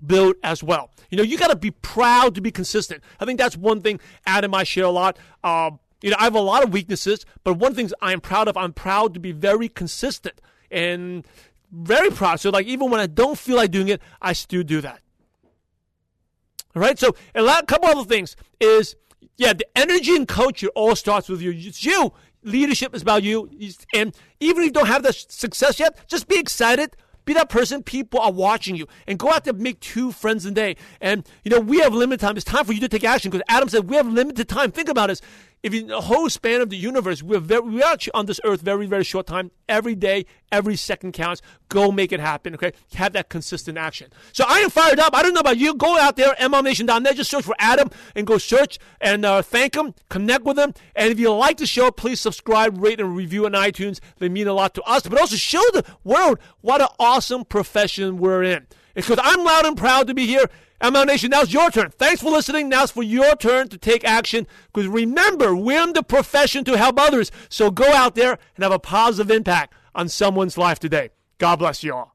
[0.05, 0.91] build as well.
[1.09, 3.03] You know, you got to be proud to be consistent.
[3.19, 5.17] I think that's one thing Adam I share a lot.
[5.43, 8.47] Um, you know, I have a lot of weaknesses, but one thing I am proud
[8.47, 10.39] of, I'm proud to be very consistent
[10.69, 11.25] and
[11.71, 12.39] very proud.
[12.39, 15.01] So, like, even when I don't feel like doing it, I still do that.
[16.77, 16.99] All right.
[16.99, 18.95] So a lot, couple other things is
[19.37, 21.51] yeah, the energy and culture all starts with you.
[21.51, 22.13] It's you.
[22.43, 23.49] Leadership is about you.
[23.95, 26.95] And even if you don't have the success yet, just be excited.
[27.25, 27.81] Be that person.
[27.81, 28.87] People are watching you.
[29.07, 30.75] And go out there and make two friends a day.
[31.01, 32.37] And, you know, we have limited time.
[32.37, 34.71] It's time for you to take action because Adam said we have limited time.
[34.71, 35.21] Think about this
[35.63, 38.61] if in the whole span of the universe, we're very, we are on this earth
[38.61, 39.51] very, very short time.
[39.67, 41.41] Every day, every second counts.
[41.69, 42.53] Go make it happen.
[42.53, 44.11] Okay, have that consistent action.
[44.31, 45.15] So I am fired up.
[45.15, 45.73] I don't know about you.
[45.73, 47.15] Go out there, MLMNation.net.
[47.15, 50.73] Just search for Adam and go search and uh, thank him, connect with him.
[50.95, 53.99] And if you like the show, please subscribe, rate, and review on iTunes.
[54.19, 58.17] They mean a lot to us, but also show the world what an awesome profession
[58.17, 58.67] we're in.
[58.93, 60.49] Because I'm loud and proud to be here
[60.79, 61.89] MLM Nation, now it's your turn.
[61.89, 62.69] Thanks for listening.
[62.69, 64.45] Now it's for your turn to take action.
[64.71, 67.31] Because remember, we're in the profession to help others.
[67.49, 71.09] So go out there and have a positive impact on someone's life today.
[71.39, 72.13] God bless you all.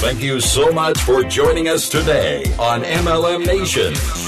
[0.00, 4.27] Thank you so much for joining us today on MLM Nation.